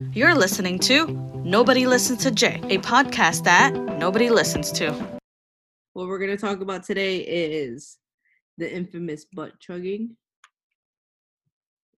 You're 0.00 0.34
listening 0.34 0.80
to 0.80 1.06
Nobody 1.44 1.86
Listens 1.86 2.24
to 2.24 2.30
J, 2.32 2.60
a 2.64 2.78
podcast 2.78 3.44
that 3.44 3.72
nobody 3.74 4.28
listens 4.28 4.72
to. 4.72 4.92
What 5.92 6.08
we're 6.08 6.18
gonna 6.18 6.36
talk 6.36 6.60
about 6.60 6.82
today 6.82 7.18
is 7.18 7.98
the 8.58 8.72
infamous 8.72 9.24
butt 9.32 9.58
chugging. 9.60 10.16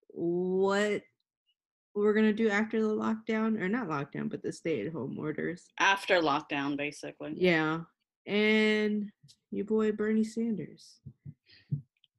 What 0.09 1.03
we're 1.95 2.13
gonna 2.13 2.35
do 2.35 2.51
after 2.51 2.83
the 2.83 2.89
lockdown, 2.89 3.59
or 3.61 3.69
not 3.69 3.89
lockdown, 3.89 4.29
but 4.29 4.43
the 4.43 4.53
stay-at-home 4.53 5.19
orders. 5.19 5.67
After 5.79 6.21
lockdown, 6.21 6.77
basically. 6.77 7.33
Yeah, 7.37 7.81
and 8.27 9.11
your 9.51 9.65
boy 9.65 9.93
Bernie 9.93 10.25
Sanders. 10.25 11.01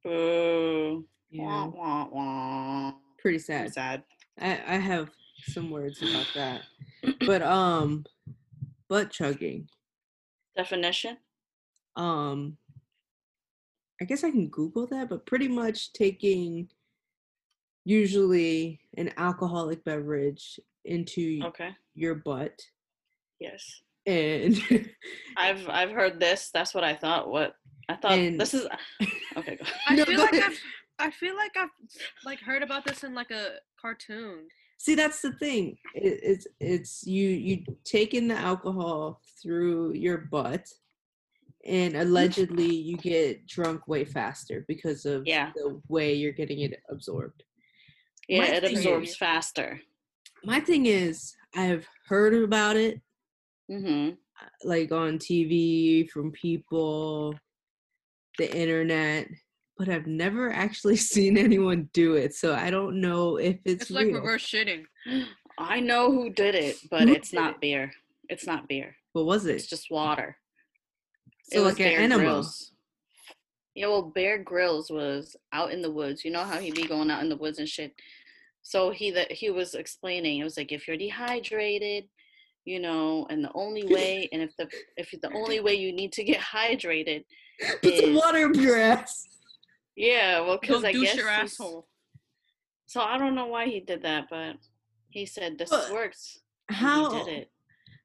Boo. 0.02 1.06
Yeah, 1.30 1.44
Wah, 1.44 1.66
wah, 1.68 2.08
wah. 2.10 2.92
pretty 3.20 3.38
sad. 3.38 3.72
sad. 3.72 4.02
I, 4.40 4.52
I 4.66 4.76
have 4.76 5.10
some 5.46 5.70
words 5.70 6.02
about 6.02 6.26
that, 6.34 6.62
but 7.26 7.42
um, 7.42 8.04
butt 8.88 9.10
chugging. 9.10 9.68
Definition? 10.56 11.16
um 11.96 12.56
i 14.00 14.04
guess 14.04 14.22
i 14.22 14.30
can 14.30 14.46
google 14.48 14.86
that 14.86 15.08
but 15.08 15.26
pretty 15.26 15.48
much 15.48 15.92
taking 15.92 16.68
usually 17.84 18.80
an 18.96 19.10
alcoholic 19.16 19.82
beverage 19.84 20.60
into 20.84 21.40
Okay. 21.44 21.70
your 21.94 22.14
butt 22.14 22.60
Yes. 23.40 23.64
and 24.06 24.56
I've 25.36 25.68
I've 25.68 25.90
heard 25.90 26.18
this. 26.18 26.50
That's 26.52 26.74
what 26.74 26.82
I 26.82 26.94
thought. 26.94 27.28
What 27.30 27.54
I 27.88 27.94
thought 27.94 28.12
And- 28.12 28.40
this 28.40 28.52
is 28.54 28.66
okay. 29.36 29.56
Go. 29.56 29.64
I 29.86 29.94
No, 29.94 30.04
feel 30.04 30.16
go 30.16 30.22
like 30.24 30.32
ahead. 30.32 30.50
I've 30.98 31.08
I 31.08 31.10
feel 31.12 31.36
like 31.36 31.52
I've 31.56 31.68
like 32.24 32.40
heard 32.40 32.62
about 32.64 32.84
this 32.84 33.04
in 33.04 33.14
like 33.14 33.30
a 33.30 33.58
cartoon. 33.80 34.48
See 34.78 34.94
that's 34.94 35.20
the 35.20 35.32
thing 35.32 35.76
it, 35.94 36.20
it's 36.22 36.46
it's 36.60 37.06
you 37.06 37.28
you 37.28 37.64
take 37.84 38.14
in 38.14 38.28
the 38.28 38.34
alcohol 38.36 39.20
through 39.42 39.92
your 39.92 40.18
butt 40.18 40.66
and 41.66 41.96
allegedly 41.96 42.72
you 42.74 42.96
get 42.96 43.46
drunk 43.46 43.86
way 43.88 44.04
faster 44.04 44.64
because 44.68 45.04
of 45.04 45.26
Yeah. 45.26 45.50
the 45.54 45.80
way 45.88 46.14
you're 46.14 46.32
getting 46.32 46.60
it 46.60 46.80
absorbed 46.88 47.42
Yeah, 48.28 48.40
My 48.40 48.46
it 48.56 48.64
absorbs 48.64 49.10
is- 49.10 49.16
faster. 49.16 49.80
my 50.44 50.60
thing 50.60 50.86
is 50.86 51.34
i've 51.54 51.86
heard 52.06 52.34
about 52.34 52.76
it 52.76 53.00
Mm-hmm. 53.70 54.14
like 54.64 54.92
on 54.92 55.18
TV 55.18 56.08
from 56.08 56.32
people, 56.32 57.34
the 58.38 58.48
internet, 58.56 59.28
but 59.78 59.88
I've 59.88 60.06
never 60.06 60.52
actually 60.52 60.96
seen 61.14 61.38
anyone 61.38 61.88
do 61.92 62.14
it. 62.14 62.34
So 62.34 62.54
I 62.54 62.70
don't 62.70 63.00
know 63.00 63.36
if 63.36 63.56
it's, 63.64 63.82
It's, 63.82 63.90
like 63.90 64.06
real. 64.06 64.16
reverse 64.16 64.44
shitting. 64.46 64.84
I 65.58 65.80
know 65.80 66.10
who 66.12 66.30
did 66.30 66.54
it, 66.54 66.76
but 66.90 67.02
Who 67.08 67.14
it's 67.14 67.30
did 67.30 67.36
not 67.36 67.60
beer. 67.60 67.92
It's 68.28 68.46
not 68.46 68.68
beer. 68.68 68.94
What 69.12 69.24
was 69.26 69.46
it? 69.46 69.54
It's 69.54 69.66
just 69.66 69.90
water. 69.90 70.36
so 71.50 71.62
like 71.62 71.80
an 71.80 71.86
enema. 71.86 72.22
Grylls. 72.24 72.72
Yeah, 73.74 73.86
well, 73.86 74.02
Bear 74.02 74.38
Grylls 74.38 74.90
was 74.90 75.36
out 75.52 75.72
in 75.72 75.80
the 75.82 75.90
woods. 75.90 76.24
You 76.24 76.32
know 76.32 76.42
how 76.42 76.58
he 76.58 76.72
be 76.72 76.84
going 76.84 77.10
out 77.10 77.22
in 77.22 77.28
the 77.28 77.36
woods 77.36 77.58
and 77.60 77.68
shit. 77.68 77.94
So 78.62 78.90
he 78.90 79.10
that 79.12 79.30
he 79.32 79.50
was 79.50 79.74
explaining, 79.74 80.40
it 80.40 80.44
was 80.44 80.56
like 80.56 80.72
if 80.72 80.86
you're 80.86 80.96
dehydrated, 80.96 82.04
you 82.64 82.80
know, 82.80 83.26
and 83.30 83.42
the 83.42 83.52
only 83.54 83.84
way, 83.94 84.28
and 84.32 84.42
if 84.42 84.56
the 84.56 84.68
if 84.96 85.10
the 85.22 85.32
only 85.32 85.60
way 85.60 85.74
you 85.74 85.92
need 85.92 86.12
to 86.12 86.24
get 86.24 86.40
hydrated, 86.40 87.24
Put 87.82 87.96
some 87.96 88.14
water 88.14 88.46
up 88.46 88.56
your 88.56 88.78
ass. 88.78 89.26
Yeah, 89.98 90.40
well, 90.40 90.58
because 90.60 90.84
I 90.84 90.92
guess 90.92 91.16
your 91.16 91.28
asshole. 91.28 91.88
So 92.86 93.02
I 93.02 93.18
don't 93.18 93.34
know 93.34 93.46
why 93.46 93.66
he 93.66 93.80
did 93.80 94.02
that, 94.02 94.28
but 94.30 94.56
he 95.10 95.26
said 95.26 95.58
this 95.58 95.70
But 95.70 95.92
works. 95.92 96.38
How 96.70 97.10
he 97.10 97.24
did 97.24 97.28
it? 97.28 97.50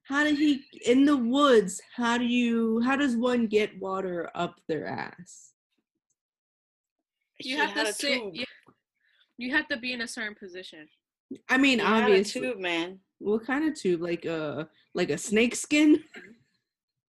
how 0.03 0.23
did 0.23 0.37
he 0.37 0.61
in 0.85 1.05
the 1.05 1.15
woods? 1.15 1.81
How 1.95 2.17
do 2.17 2.25
you 2.25 2.81
how 2.81 2.95
does 2.95 3.15
one 3.15 3.47
get 3.47 3.79
water 3.79 4.29
up 4.35 4.55
their 4.67 4.87
ass? 4.87 5.51
You 7.39 7.57
have 7.57 7.73
to 7.73 7.93
sit. 7.93 8.21
You, 8.33 8.45
you 9.37 9.51
have 9.53 9.67
to 9.69 9.77
be 9.77 9.93
in 9.93 10.01
a 10.01 10.07
certain 10.07 10.35
position. 10.35 10.87
I 11.49 11.57
mean, 11.57 11.79
a 11.79 11.83
obviously. 11.83 12.41
tube, 12.41 12.59
man. 12.59 12.99
What 13.19 13.45
kind 13.45 13.67
of 13.67 13.75
tube? 13.75 14.01
Like 14.01 14.25
a 14.25 14.67
like 14.93 15.09
a 15.09 15.17
snake 15.17 15.55
skin? 15.55 16.03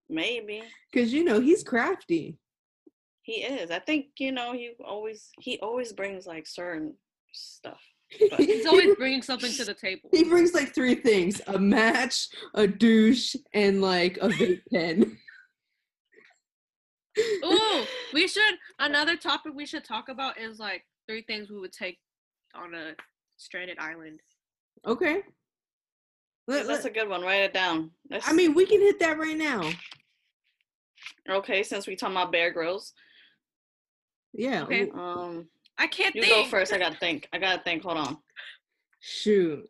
Maybe. 0.08 0.62
Because 0.90 1.12
you 1.12 1.22
know 1.22 1.38
he's 1.38 1.62
crafty. 1.62 2.38
He 3.28 3.42
is. 3.42 3.70
I 3.70 3.78
think 3.78 4.06
you 4.16 4.32
know 4.32 4.54
he 4.54 4.72
always 4.82 5.28
he 5.38 5.58
always 5.58 5.92
brings 5.92 6.26
like 6.26 6.46
certain 6.46 6.94
stuff. 7.34 7.78
He's 8.38 8.64
always 8.64 8.96
bringing 8.96 9.20
something 9.20 9.52
to 9.52 9.66
the 9.66 9.74
table. 9.74 10.08
He 10.14 10.24
brings 10.24 10.54
like 10.54 10.74
three 10.74 10.94
things: 10.94 11.42
a 11.46 11.58
match, 11.58 12.28
a 12.54 12.66
douche, 12.66 13.36
and 13.52 13.82
like 13.82 14.16
a 14.22 14.28
vape 14.30 14.62
pen. 14.72 15.18
Ooh, 17.44 17.84
we 18.14 18.26
should. 18.26 18.54
Another 18.78 19.14
topic 19.14 19.52
we 19.54 19.66
should 19.66 19.84
talk 19.84 20.08
about 20.08 20.40
is 20.40 20.58
like 20.58 20.86
three 21.06 21.20
things 21.20 21.50
we 21.50 21.60
would 21.60 21.72
take 21.74 21.98
on 22.54 22.72
a 22.74 22.92
stranded 23.36 23.78
island. 23.78 24.20
Okay. 24.86 25.20
Let- 26.46 26.66
that's 26.66 26.86
a 26.86 26.90
good 26.90 27.10
one. 27.10 27.20
Write 27.20 27.42
it 27.42 27.52
down. 27.52 27.90
I 28.10 28.14
Let's- 28.14 28.32
mean, 28.32 28.54
we 28.54 28.64
can 28.64 28.80
hit 28.80 28.98
that 29.00 29.18
right 29.18 29.36
now. 29.36 29.70
okay. 31.28 31.62
Since 31.62 31.86
we 31.86 31.94
talking 31.94 32.16
about 32.16 32.32
Bear 32.32 32.50
Grylls, 32.52 32.94
Yeah. 34.32 34.64
Okay. 34.64 34.90
um, 34.94 35.48
I 35.78 35.86
can't 35.86 36.14
you 36.14 36.22
think. 36.22 36.34
go 36.34 36.50
first. 36.50 36.72
I 36.72 36.78
gotta 36.78 36.96
think. 36.96 37.28
I 37.32 37.38
gotta 37.38 37.62
think. 37.62 37.82
Hold 37.84 37.98
on. 37.98 38.18
Shoot. 39.00 39.68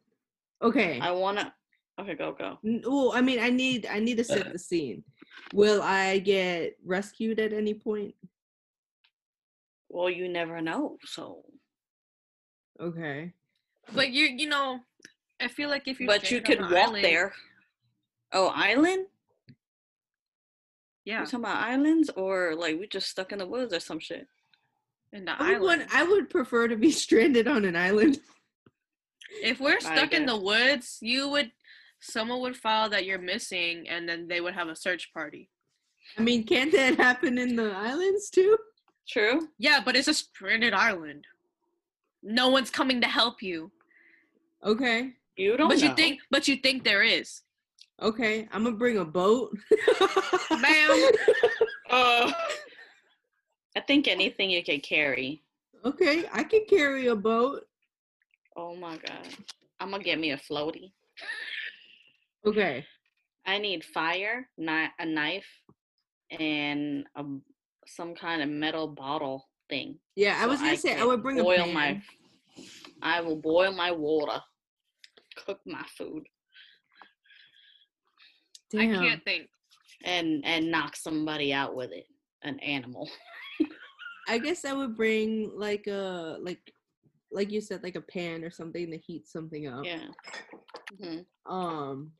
Okay. 0.62 0.98
I 1.00 1.10
wanna. 1.12 1.52
Okay, 2.00 2.14
go 2.14 2.32
go. 2.32 2.58
Oh, 2.84 3.12
I 3.12 3.20
mean, 3.20 3.40
I 3.40 3.50
need 3.50 3.86
I 3.86 3.98
need 3.98 4.18
to 4.18 4.24
set 4.24 4.52
the 4.52 4.58
scene. 4.58 5.02
Will 5.52 5.82
I 5.82 6.18
get 6.18 6.76
rescued 6.84 7.40
at 7.40 7.52
any 7.52 7.74
point? 7.74 8.14
Well, 9.88 10.10
you 10.10 10.28
never 10.28 10.60
know. 10.60 10.98
So, 11.04 11.44
Okay. 12.80 13.32
But 13.94 14.10
you, 14.10 14.26
you 14.26 14.48
know, 14.48 14.80
I 15.40 15.48
feel 15.48 15.70
like 15.70 15.88
if 15.88 15.98
you. 15.98 16.06
but 16.06 16.30
you 16.30 16.40
could 16.42 16.60
walk 16.70 16.92
there. 16.92 17.32
Oh, 18.32 18.48
island? 18.54 19.06
Yeah, 21.04 21.20
You 21.20 21.24
talking 21.26 21.40
about 21.40 21.62
islands 21.62 22.10
or 22.10 22.54
like 22.54 22.78
we 22.78 22.86
just 22.86 23.08
stuck 23.08 23.32
in 23.32 23.38
the 23.38 23.46
woods 23.46 23.72
or 23.72 23.80
some 23.80 23.98
shit? 23.98 24.26
In 25.12 25.24
the 25.24 25.32
I 25.38 25.52
would, 25.52 25.62
want- 25.62 25.94
I 25.94 26.02
would 26.04 26.30
prefer 26.30 26.68
to 26.68 26.76
be 26.76 26.90
stranded 27.04 27.48
on 27.48 27.64
an 27.64 27.76
island. 27.76 28.18
If 29.42 29.60
we're 29.60 29.80
stuck 29.80 30.12
in 30.12 30.26
the 30.26 30.36
woods, 30.36 30.98
you 31.00 31.28
would. 31.30 31.52
Someone 32.00 32.40
would 32.42 32.56
file 32.56 32.88
that 32.90 33.04
you're 33.06 33.18
missing, 33.18 33.88
and 33.88 34.08
then 34.08 34.28
they 34.28 34.40
would 34.40 34.54
have 34.54 34.68
a 34.68 34.76
search 34.76 35.12
party. 35.12 35.50
I 36.16 36.22
mean, 36.22 36.44
can't 36.44 36.70
that 36.72 36.96
happen 36.96 37.38
in 37.38 37.56
the 37.56 37.72
islands 37.72 38.30
too? 38.30 38.56
True. 39.08 39.48
Yeah, 39.58 39.80
but 39.84 39.96
it's 39.96 40.06
a 40.08 40.14
stranded 40.14 40.72
island. 40.74 41.24
No 42.22 42.48
one's 42.50 42.70
coming 42.70 43.00
to 43.00 43.08
help 43.08 43.42
you. 43.42 43.72
Okay. 44.64 45.12
You 45.36 45.56
don't. 45.56 45.68
but 45.68 45.80
you 45.82 45.94
think, 45.94 46.20
but 46.30 46.46
you 46.48 46.56
think 46.56 46.84
there 46.84 47.02
is. 47.02 47.42
Okay. 48.00 48.48
I'm 48.52 48.64
gonna 48.64 48.76
bring 48.76 48.98
a 48.98 49.04
boat. 49.04 49.56
Ma'am. 50.50 51.10
Uh, 51.90 52.32
I 53.78 53.80
think 53.82 54.08
anything 54.08 54.50
you 54.50 54.64
can 54.64 54.80
carry. 54.80 55.40
Okay, 55.84 56.24
I 56.32 56.42
can 56.42 56.64
carry 56.68 57.06
a 57.06 57.14
boat. 57.14 57.62
Oh 58.56 58.74
my 58.74 58.96
god. 58.96 59.28
I'm 59.78 59.92
gonna 59.92 60.02
get 60.02 60.18
me 60.18 60.32
a 60.32 60.36
floaty. 60.36 60.90
Okay. 62.44 62.84
I 63.46 63.58
need 63.58 63.84
fire, 63.84 64.48
not 64.58 64.90
a 64.98 65.06
knife, 65.06 65.46
and 66.40 67.04
a, 67.14 67.22
some 67.86 68.16
kind 68.16 68.42
of 68.42 68.48
metal 68.48 68.88
bottle 68.88 69.48
thing. 69.68 70.00
Yeah, 70.16 70.40
I 70.42 70.46
was 70.46 70.58
gonna 70.58 70.76
say 70.76 70.98
I 70.98 71.04
would 71.04 71.22
bring 71.22 71.38
a 71.38 71.44
boil 71.44 71.66
pan. 71.66 71.72
my. 71.72 72.02
I 73.00 73.20
will 73.20 73.36
boil 73.36 73.70
my 73.70 73.92
water, 73.92 74.40
cook 75.36 75.60
my 75.64 75.84
food, 75.96 76.24
Damn. 78.72 78.90
I 78.90 79.06
can't 79.06 79.24
think. 79.24 79.48
and 80.04 80.44
and 80.44 80.68
knock 80.68 80.96
somebody 80.96 81.52
out 81.52 81.76
with 81.76 81.92
it. 81.92 82.06
An 82.42 82.58
animal. 82.58 83.08
I 84.28 84.38
guess 84.38 84.64
I 84.64 84.72
would 84.74 84.94
bring 84.96 85.50
like 85.56 85.86
a 85.86 86.36
like 86.40 86.60
like 87.30 87.50
you 87.50 87.60
said, 87.60 87.82
like 87.82 87.96
a 87.96 88.00
pan 88.00 88.44
or 88.44 88.50
something 88.50 88.90
to 88.90 88.98
heat 88.98 89.26
something 89.28 89.66
up. 89.66 89.84
Yeah. 89.84 90.08
Mhm. 91.00 91.24
Um 91.46 92.12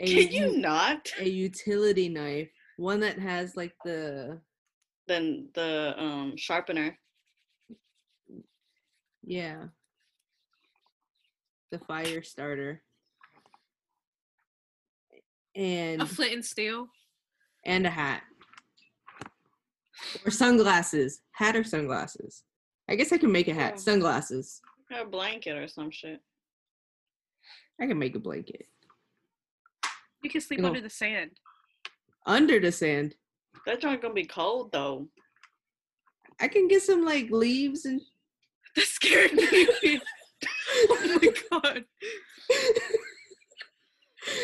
a, 0.00 0.06
Can 0.06 0.32
you 0.32 0.58
not? 0.58 1.10
a 1.18 1.28
utility 1.28 2.08
knife, 2.08 2.50
one 2.76 3.00
that 3.00 3.18
has 3.18 3.56
like 3.56 3.74
the 3.84 4.40
Then 5.06 5.48
the 5.54 5.94
um 5.98 6.36
sharpener. 6.36 6.98
yeah. 9.24 9.64
The 11.70 11.78
fire 11.80 12.22
starter. 12.22 12.82
And 15.54 16.00
A 16.02 16.06
flint 16.06 16.32
and 16.34 16.44
steel. 16.44 16.86
and 17.66 17.86
a 17.86 17.90
hat. 17.90 18.22
Or 20.24 20.30
sunglasses. 20.30 21.20
Hat 21.32 21.56
or 21.56 21.64
sunglasses. 21.64 22.44
I 22.88 22.94
guess 22.96 23.12
I 23.12 23.18
can 23.18 23.32
make 23.32 23.48
a 23.48 23.54
hat. 23.54 23.74
Yeah. 23.74 23.80
Sunglasses. 23.80 24.60
A 24.98 25.04
blanket 25.04 25.56
or 25.56 25.68
some 25.68 25.90
shit. 25.90 26.20
I 27.80 27.86
can 27.86 27.98
make 27.98 28.16
a 28.16 28.18
blanket 28.18 28.66
You 30.24 30.30
can 30.30 30.40
sleep 30.40 30.58
You 30.58 30.62
know- 30.62 30.68
under 30.68 30.80
the 30.80 30.90
sand. 30.90 31.30
under 32.26 32.58
the 32.58 32.72
sand. 32.72 33.14
That 33.66 33.80
joint 33.80 34.00
gonna 34.02 34.14
be 34.14 34.24
cold 34.24 34.72
though. 34.72 35.08
I 36.40 36.48
can 36.48 36.68
get 36.68 36.82
some 36.82 37.04
like 37.04 37.30
leaves 37.30 37.84
and 37.84 38.00
That 38.76 38.84
scared 38.86 39.32
me. 39.32 39.44
oh 40.90 41.18
my 41.22 41.32
god. 41.50 41.84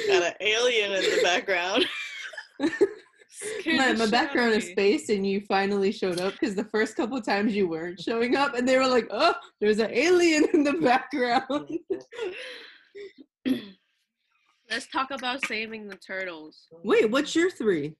Got 0.08 0.22
an 0.22 0.34
alien 0.40 0.92
in 0.92 1.02
the 1.02 1.20
background. 1.22 1.86
Scared 3.36 3.98
my, 3.98 4.04
my 4.04 4.10
background 4.10 4.52
is 4.52 4.64
of 4.64 4.70
space 4.70 5.08
and 5.08 5.26
you 5.26 5.40
finally 5.40 5.90
showed 5.90 6.20
up 6.20 6.34
because 6.34 6.54
the 6.54 6.64
first 6.66 6.94
couple 6.96 7.20
times 7.20 7.52
you 7.54 7.68
weren't 7.68 8.00
showing 8.00 8.36
up 8.36 8.54
and 8.54 8.66
they 8.68 8.78
were 8.78 8.86
like 8.86 9.08
oh 9.10 9.34
there's 9.60 9.80
an 9.80 9.90
alien 9.92 10.44
in 10.52 10.62
the 10.62 10.72
background 10.80 11.68
Let's 14.70 14.86
talk 14.86 15.10
about 15.10 15.44
saving 15.46 15.88
the 15.88 15.96
turtles. 15.96 16.68
wait 16.84 17.10
what's 17.10 17.34
your 17.34 17.50
three 17.50 17.96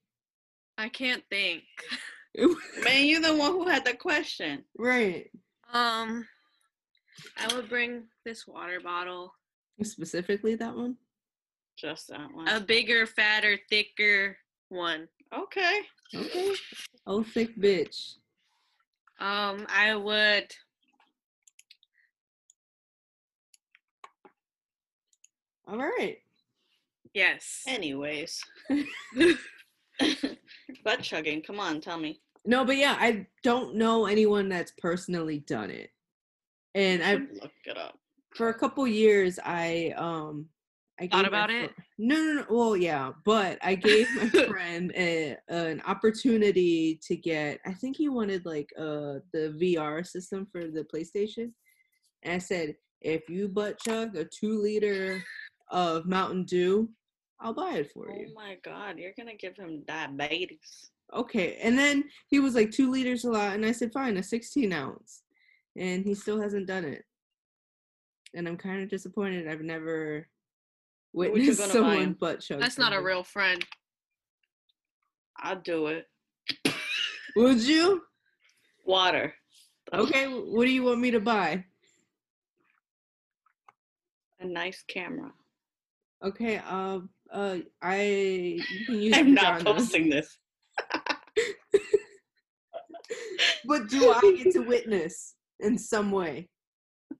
I 0.77 0.89
can't 0.89 1.23
think. 1.29 1.63
Man, 2.83 3.05
you're 3.05 3.21
the 3.21 3.35
one 3.35 3.51
who 3.51 3.67
had 3.67 3.85
the 3.85 3.93
question. 3.93 4.63
right 4.77 5.29
Um, 5.73 6.25
I 7.37 7.53
would 7.55 7.69
bring 7.69 8.03
this 8.25 8.45
water 8.47 8.79
bottle, 8.81 9.33
specifically 9.83 10.55
that 10.55 10.75
one 10.75 10.95
Just 11.77 12.07
that 12.09 12.33
one. 12.33 12.47
a 12.47 12.59
bigger, 12.61 13.05
fatter, 13.05 13.57
thicker 13.69 14.37
one. 14.69 15.07
Okay. 15.37 15.79
okay 16.15 16.51
oh 17.07 17.23
sick 17.23 17.55
bitch 17.59 18.15
Um, 19.19 19.65
I 19.69 19.95
would. 19.95 20.47
all 25.67 25.77
right 25.77 26.17
Yes. 27.13 27.63
Anyways. 27.65 28.43
Butt 30.83 31.01
chugging. 31.01 31.41
Come 31.43 31.61
on, 31.61 31.79
tell 31.79 31.97
me. 31.97 32.19
no 32.45 32.65
but 32.65 32.75
yeah 32.75 32.97
i 32.99 33.25
don't 33.41 33.75
know 33.75 34.05
anyone 34.05 34.49
that's 34.49 34.73
personally 34.77 35.39
done 35.39 35.69
it 35.71 35.89
and 36.75 37.01
i 37.03 37.13
look 37.41 37.53
it 37.65 37.77
up. 37.77 37.97
for 38.35 38.49
a 38.49 38.53
couple 38.53 38.85
years 38.85 39.39
i 39.45 39.93
um 39.97 40.45
I 40.99 41.07
Thought 41.07 41.27
about 41.27 41.49
it? 41.49 41.71
fr- 41.75 41.81
No, 41.97 42.15
no, 42.15 42.33
no. 42.33 42.45
Well, 42.49 42.77
yeah, 42.77 43.11
but 43.25 43.57
I 43.61 43.75
gave 43.75 44.09
my 44.15 44.29
friend 44.47 44.93
a, 44.95 45.35
an 45.49 45.81
opportunity 45.85 46.99
to 47.07 47.15
get. 47.17 47.59
I 47.65 47.73
think 47.73 47.97
he 47.97 48.07
wanted 48.07 48.45
like 48.45 48.69
uh 48.77 49.19
the 49.33 49.55
VR 49.61 50.05
system 50.05 50.47
for 50.51 50.67
the 50.67 50.85
PlayStation, 50.93 51.51
and 52.23 52.33
I 52.33 52.37
said, 52.37 52.75
if 53.01 53.29
you 53.29 53.49
butt 53.49 53.77
chug 53.79 54.15
a 54.15 54.25
two 54.25 54.61
liter 54.61 55.21
of 55.69 56.05
Mountain 56.05 56.45
Dew, 56.45 56.89
I'll 57.41 57.53
buy 57.53 57.73
it 57.73 57.91
for 57.91 58.09
Oh 58.09 58.15
you. 58.15 58.27
Oh 58.29 58.33
my 58.33 58.57
god, 58.63 58.97
you're 58.97 59.13
gonna 59.17 59.35
give 59.35 59.57
him 59.57 59.83
diabetes. 59.85 60.91
Okay, 61.13 61.57
and 61.61 61.77
then 61.77 62.05
he 62.27 62.39
was 62.39 62.55
like 62.55 62.71
two 62.71 62.89
liters 62.89 63.25
a 63.25 63.29
lot, 63.31 63.53
and 63.53 63.65
I 63.65 63.73
said, 63.73 63.91
fine, 63.91 64.15
a 64.17 64.23
sixteen 64.23 64.71
ounce, 64.71 65.23
and 65.75 66.05
he 66.05 66.15
still 66.15 66.39
hasn't 66.41 66.67
done 66.67 66.85
it, 66.85 67.03
and 68.33 68.47
I'm 68.47 68.57
kind 68.57 68.81
of 68.81 68.89
disappointed. 68.89 69.47
I've 69.49 69.61
never 69.61 70.27
What 71.15 71.27
you 71.27 71.47
witnessed 71.47 71.59
gonna 71.61 71.73
buy 71.81 71.95
someone 71.95 72.13
butt 72.19 72.41
chug. 72.41 72.59
That's 72.59 72.77
not 72.77 72.91
a 72.91 73.01
real 73.01 73.23
friend. 73.23 73.63
I'll 75.37 75.61
do 75.61 75.87
it. 75.87 76.07
Would 77.37 77.61
you? 77.61 78.01
Water. 78.83 79.33
Okay, 79.93 80.25
what 80.25 80.65
do 80.65 80.71
you 80.71 80.83
want 80.83 80.99
me 80.99 81.11
to 81.11 81.21
buy? 81.21 81.63
A 84.41 84.45
nice 84.45 84.83
camera. 84.89 85.31
Okay, 86.21 86.57
uh, 86.57 86.99
uh, 87.31 87.59
I 87.81 88.01
you 88.01 88.85
can 88.85 89.01
use 89.01 89.13
I'm 89.17 89.33
not 89.33 89.59
Uganda. 89.59 89.73
posting 89.73 90.09
this. 90.09 90.37
but 93.65 93.87
do 93.87 94.11
I 94.11 94.19
get 94.43 94.51
to 94.51 94.59
witness 94.59 95.35
in 95.61 95.77
some 95.77 96.11
way? 96.11 96.49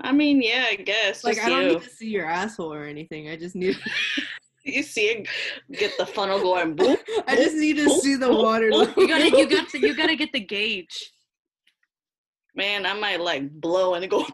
I 0.01 0.11
mean, 0.11 0.41
yeah, 0.41 0.65
I 0.69 0.75
guess. 0.75 1.23
Like 1.23 1.35
just 1.35 1.47
I 1.47 1.49
don't 1.49 1.63
you. 1.63 1.73
need 1.73 1.83
to 1.83 1.89
see 1.89 2.09
your 2.09 2.25
asshole 2.25 2.73
or 2.73 2.83
anything. 2.85 3.29
I 3.29 3.35
just 3.37 3.55
need 3.55 3.77
You 4.65 4.81
see 4.81 5.09
it, 5.09 5.27
get 5.73 5.95
the 5.97 6.07
funnel 6.07 6.39
going. 6.39 6.75
Boop. 6.75 6.97
I 7.27 7.35
just 7.35 7.55
need 7.55 7.77
to 7.77 7.87
see 7.99 8.15
the 8.15 8.33
water. 8.33 8.69
You 8.69 8.91
You 8.97 9.07
gotta, 9.07 9.29
you 9.29 9.47
got 9.47 9.69
to, 9.69 9.79
you 9.79 9.95
gotta 9.95 10.15
get 10.15 10.33
the 10.33 10.39
gauge. 10.39 11.11
Man, 12.55 12.85
I 12.85 12.93
might 12.93 13.21
like 13.21 13.51
blow 13.51 13.93
and 13.93 14.09
go. 14.09 14.25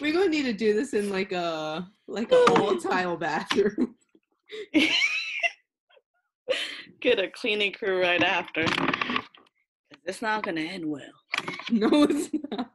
We're 0.00 0.12
gonna 0.12 0.28
need 0.28 0.44
to 0.44 0.52
do 0.52 0.74
this 0.74 0.92
in 0.92 1.08
like 1.10 1.32
a 1.32 1.88
like 2.06 2.32
a 2.32 2.44
all 2.52 2.76
tile 2.76 3.16
bathroom. 3.16 3.94
get 7.00 7.18
a 7.18 7.28
cleaning 7.30 7.72
crew 7.72 8.02
right 8.02 8.22
after. 8.22 8.66
It's 10.04 10.20
not 10.20 10.42
gonna 10.42 10.60
end 10.60 10.84
well. 10.84 11.00
no, 11.70 12.02
it's 12.02 12.28
not. 12.50 12.70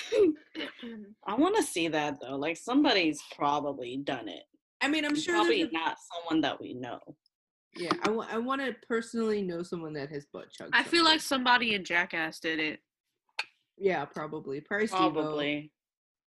I 1.26 1.34
want 1.34 1.56
to 1.56 1.62
see 1.62 1.88
that 1.88 2.18
though. 2.20 2.36
Like 2.36 2.56
somebody's 2.56 3.22
probably 3.36 3.96
done 3.98 4.28
it. 4.28 4.44
I 4.80 4.88
mean, 4.88 5.04
I'm 5.04 5.16
sure. 5.16 5.34
probably 5.34 5.62
a- 5.62 5.70
not 5.70 5.96
someone 6.12 6.40
that 6.42 6.60
we 6.60 6.74
know. 6.74 6.98
Yeah, 7.74 7.92
I 8.04 8.36
want 8.38 8.60
to 8.60 8.74
personally 8.86 9.40
know 9.42 9.62
someone 9.62 9.94
that 9.94 10.10
has 10.10 10.26
butt 10.30 10.50
chugged. 10.52 10.70
I 10.74 10.82
feel 10.82 11.04
like 11.04 11.20
somebody 11.20 11.74
in 11.74 11.84
Jackass 11.84 12.38
did 12.38 12.60
it. 12.60 12.80
Yeah, 13.78 14.04
probably. 14.04 14.60
Probably. 14.60 14.86
Steve-O. 14.86 15.10
Probably, 15.12 15.72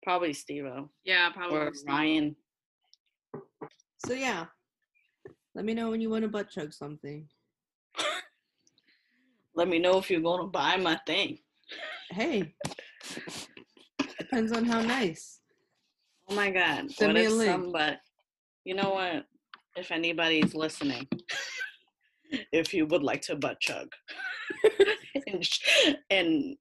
probably 0.03 0.33
Steve-O 0.35 0.91
Yeah, 1.05 1.31
probably. 1.31 1.57
or 1.59 1.73
Steve. 1.75 1.89
Ryan. 1.89 2.37
So 4.07 4.13
yeah, 4.13 4.47
let 5.55 5.65
me 5.65 5.73
know 5.73 5.89
when 5.91 6.01
you 6.03 6.11
want 6.11 6.23
to 6.23 6.29
butt 6.29 6.51
chug 6.51 6.73
something. 6.75 7.27
Let 9.55 9.69
me 9.69 9.79
know 9.79 9.99
if 9.99 10.11
you're 10.11 10.21
gonna 10.21 10.47
buy 10.47 10.77
my 10.77 10.99
thing. 11.07 11.39
Hey, 12.11 12.55
depends 14.31 14.53
on 14.53 14.65
how 14.65 14.81
nice. 14.81 15.41
Oh 16.29 16.35
my 16.35 16.51
god! 16.51 16.91
Send 16.91 17.15
what 17.15 17.21
me 17.21 17.27
if 17.27 17.33
somebody? 17.33 17.97
You 18.65 18.75
know 18.75 18.91
what? 18.91 19.25
If 19.77 19.91
anybody's 19.91 20.55
listening, 20.55 21.09
if 22.53 22.73
you 22.73 22.87
would 22.87 23.03
like 23.03 23.23
to 23.23 23.37
butt 23.37 23.61
chug, 23.61 23.89
and, 25.27 25.49
and 26.11 26.57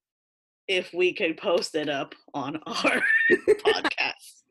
if 0.68 0.92
we 0.94 1.14
could 1.14 1.38
post 1.38 1.76
it 1.76 1.90
up 1.90 2.16
on 2.34 2.56
our 2.66 3.04
podcast, 3.48 4.44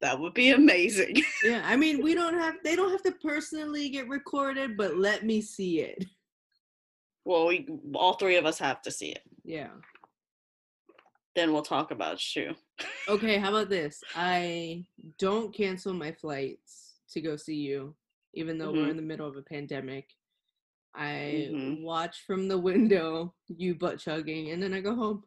that 0.00 0.18
would 0.18 0.34
be 0.34 0.50
amazing. 0.50 1.16
Yeah, 1.42 1.62
I 1.64 1.76
mean, 1.76 2.02
we 2.02 2.14
don't 2.14 2.34
have. 2.34 2.54
They 2.62 2.76
don't 2.76 2.92
have 2.92 3.02
to 3.04 3.12
personally 3.22 3.88
get 3.88 4.08
recorded, 4.08 4.76
but 4.76 4.96
let 4.96 5.24
me 5.24 5.40
see 5.40 5.80
it. 5.80 6.04
Well, 7.24 7.46
we 7.46 7.66
all 7.94 8.14
three 8.14 8.36
of 8.36 8.46
us 8.46 8.58
have 8.58 8.82
to 8.82 8.90
see 8.92 9.10
it. 9.10 9.22
Yeah. 9.44 9.70
Then 11.34 11.52
we'll 11.52 11.62
talk 11.62 11.90
about 11.90 12.20
shoe. 12.20 12.54
Okay, 13.08 13.38
how 13.38 13.48
about 13.50 13.68
this? 13.70 14.02
I 14.14 14.84
don't 15.18 15.54
cancel 15.54 15.92
my 15.94 16.12
flights 16.12 16.94
to 17.12 17.20
go 17.20 17.36
see 17.36 17.56
you, 17.56 17.94
even 18.34 18.58
though 18.58 18.72
we're 18.72 18.86
Mhm. 18.86 18.90
in 18.90 18.96
the 18.96 19.02
middle 19.02 19.26
of 19.28 19.36
a 19.36 19.42
pandemic. 19.42 20.08
I 20.94 21.48
Mhm. 21.50 21.82
watch 21.82 22.22
from 22.26 22.48
the 22.48 22.58
window 22.58 23.34
you 23.48 23.74
butt 23.74 23.98
chugging, 23.98 24.50
and 24.50 24.62
then 24.62 24.74
I 24.74 24.80
go 24.80 24.94
home. 24.94 25.24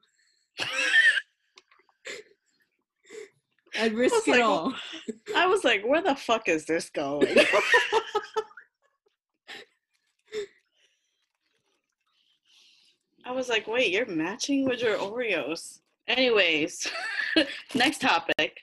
I'd 3.78 3.94
risk 3.94 4.28
like, 4.28 4.38
it 4.38 4.42
well, 4.42 4.52
all. 4.52 4.74
I 5.36 5.48
was 5.48 5.64
like, 5.66 5.84
where 5.86 6.02
the 6.02 6.16
fuck 6.16 6.48
is 6.48 6.66
this 6.66 6.90
going? 6.92 7.36
I 13.26 13.32
was 13.32 13.50
like, 13.50 13.68
wait, 13.68 13.92
you're 13.92 14.06
matching 14.06 14.66
with 14.66 14.82
your 14.82 14.98
Oreos. 14.98 15.80
Anyways, 16.08 16.88
next 17.76 18.02
topic. 18.02 18.58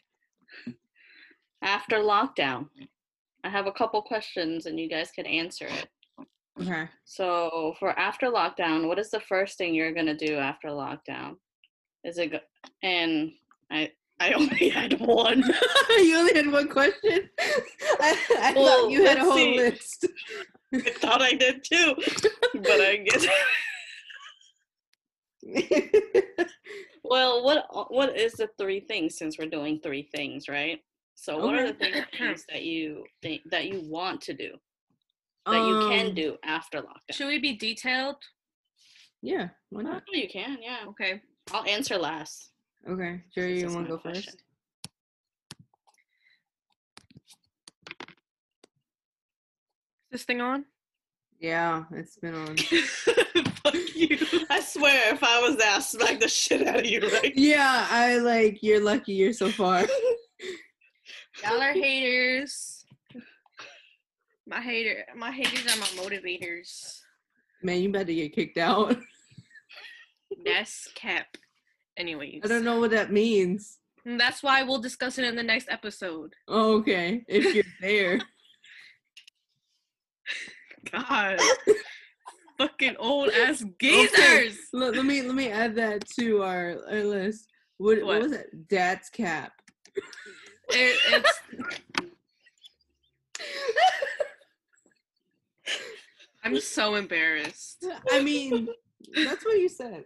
After 1.63 1.99
lockdown, 1.99 2.69
I 3.45 3.49
have 3.49 3.67
a 3.67 3.73
couple 3.73 4.01
questions 4.03 4.67
and 4.67 4.79
you 4.79 4.89
guys 4.89 5.11
can 5.11 5.27
answer 5.27 5.67
it. 5.67 5.89
Okay. 6.61 6.89
So, 7.05 7.75
for 7.79 7.99
after 7.99 8.27
lockdown, 8.27 8.87
what 8.87 8.99
is 8.99 9.11
the 9.11 9.21
first 9.21 9.57
thing 9.59 9.75
you're 9.75 9.93
gonna 9.95 10.15
do 10.17 10.37
after 10.37 10.69
lockdown? 10.69 11.37
Is 12.05 12.19
it 12.19 12.33
go- 12.33 12.41
and 12.83 13.33
I 13.71 13.91
I 14.21 14.33
only 14.35 14.69
had 14.69 15.01
one. 15.01 15.43
you 15.99 16.17
only 16.17 16.35
had 16.35 16.51
one 16.53 16.69
question. 16.69 17.29
I, 18.01 18.19
I 18.41 18.53
Well, 18.55 18.83
thought 18.83 18.91
you 18.91 19.05
had 19.05 19.19
a 19.19 19.21
whole 19.25 19.35
see. 19.37 19.57
list. 19.57 20.07
I 20.75 20.79
thought 20.81 21.23
I 21.23 21.33
did 21.33 21.65
too, 21.65 21.95
but 22.55 22.81
I 22.81 22.97
guess. 22.99 23.27
Well, 27.12 27.45
what 27.45 27.66
what 27.92 28.16
is 28.16 28.33
the 28.33 28.49
three 28.59 28.81
things 28.81 29.19
since 29.19 29.37
we're 29.37 29.50
doing 29.50 29.81
three 29.81 30.09
things, 30.16 30.49
right? 30.49 30.81
So 31.14 31.37
what 31.37 31.54
are 31.57 31.66
the 31.66 31.75
things, 31.75 31.99
things 32.19 32.47
that 32.49 32.62
you 32.62 33.04
think 33.21 33.42
that 33.50 33.66
you 33.66 33.83
want 33.85 34.23
to 34.23 34.33
do 34.33 34.52
that 35.45 35.61
you 35.61 35.76
can 35.90 36.07
Um, 36.07 36.14
do 36.14 36.38
after 36.42 36.81
lockdown? 36.81 37.11
Should 37.11 37.26
we 37.26 37.38
be 37.38 37.52
detailed? 37.52 38.16
Yeah, 39.21 39.50
why 39.69 39.81
Oh, 39.81 39.85
not? 39.85 40.04
you 40.11 40.26
can, 40.26 40.57
yeah. 40.62 40.87
Okay. 40.88 41.21
I'll 41.52 41.66
answer 41.66 41.99
last. 41.99 42.52
Okay, 42.88 43.21
Jerry, 43.35 43.61
you 43.61 43.71
want 43.71 43.88
to 43.88 43.92
go 43.92 43.99
question. 43.99 44.33
first? 44.33 44.42
This 50.11 50.25
thing 50.25 50.40
on? 50.40 50.64
Yeah, 51.40 51.85
it's 51.92 52.16
been 52.16 52.35
on. 52.35 52.57
Fuck 53.64 53.75
you. 53.95 54.19
I 54.50 54.61
swear, 54.61 55.14
if 55.14 55.23
I 55.23 55.40
was 55.40 55.57
there, 55.57 55.73
I'd 55.73 55.83
smack 55.83 56.21
the 56.21 56.28
shit 56.28 56.66
out 56.66 56.81
of 56.81 56.87
you, 56.87 57.00
right? 57.00 57.33
yeah, 57.37 57.87
I 57.90 58.19
like. 58.19 58.62
You're 58.62 58.83
lucky. 58.83 59.12
You're 59.12 59.33
so 59.33 59.49
far. 59.50 59.87
Y'all 61.45 61.61
are 61.61 61.73
haters. 61.73 62.85
My 64.47 64.61
hater, 64.61 65.04
my 65.16 65.31
haters 65.31 65.75
are 65.75 65.78
my 65.78 65.87
motivators. 66.02 67.00
Man, 67.62 67.81
you 67.81 67.90
better 67.90 68.12
get 68.12 68.35
kicked 68.35 68.59
out. 68.59 68.97
That's 70.45 70.88
cap. 70.95 71.26
Anyways, 71.97 72.40
I 72.45 72.49
don't 72.49 72.64
know 72.64 72.81
what 72.81 72.90
that 72.90 73.12
means. 73.12 73.78
And 74.04 74.19
That's 74.19 74.42
why 74.42 74.62
we'll 74.62 74.81
discuss 74.81 75.19
it 75.19 75.25
in 75.25 75.37
the 75.37 75.42
next 75.42 75.69
episode. 75.71 76.35
Oh, 76.49 76.78
okay, 76.78 77.25
if 77.28 77.54
you're 77.54 77.64
there. 77.81 78.21
God, 80.90 81.38
fucking 82.59 82.97
old 82.99 83.30
ass 83.30 83.62
Okay. 83.82 84.50
Let, 84.73 84.94
let 84.97 85.04
me 85.04 85.23
let 85.23 85.35
me 85.35 85.50
add 85.50 85.75
that 85.76 86.06
to 86.18 86.42
our, 86.42 86.76
our 86.90 87.02
list. 87.04 87.49
What, 87.78 87.99
what 87.99 88.06
What? 88.06 88.23
was 88.23 88.32
it? 88.32 88.68
Dad's 88.68 89.09
cap. 89.11 89.52
It, 90.68 90.97
it's 91.09 91.40
I'm 96.44 96.61
so 96.61 96.94
embarrassed. 96.97 97.85
I 98.11 98.21
mean, 98.23 98.68
that's 99.14 99.44
what 99.44 99.59
you 99.59 99.68
said. 99.68 100.04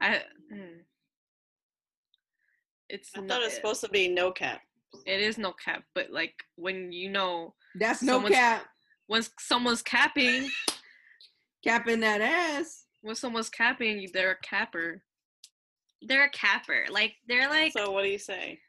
I. 0.00 0.22
mm. 0.52 0.78
It's 2.88 3.10
I 3.16 3.20
not, 3.20 3.28
thought 3.28 3.42
it 3.42 3.52
supposed 3.52 3.80
to 3.80 3.88
be 3.88 4.06
no 4.08 4.30
cap. 4.30 4.60
it 5.06 5.20
is 5.20 5.38
no 5.38 5.52
cap, 5.52 5.82
but 5.94 6.10
like 6.12 6.34
when 6.54 6.92
you 6.92 7.10
know 7.10 7.54
That's 7.78 8.00
no 8.00 8.14
Someone's- 8.14 8.34
cap. 8.36 8.66
when 9.08 9.22
someone's 9.40 9.82
capping, 9.82 10.48
Capping 11.66 12.00
that 12.00 12.20
ass. 12.20 12.84
when 13.02 13.14
someone's 13.16 13.50
capping, 13.50 14.08
they're 14.12 14.30
a 14.32 14.38
capper. 14.46 15.02
They're 16.02 16.26
a 16.26 16.30
capper. 16.30 16.84
Like 16.90 17.14
they're 17.28 17.48
like 17.48 17.72
So 17.72 17.90
what 17.90 18.04
do 18.04 18.08
you 18.10 18.18
say? 18.18 18.60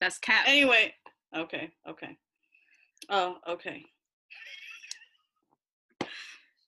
that's 0.00 0.18
cap. 0.18 0.44
Anyway, 0.46 0.94
okay, 1.36 1.70
okay. 1.88 2.16
Oh, 3.08 3.36
okay. 3.48 3.82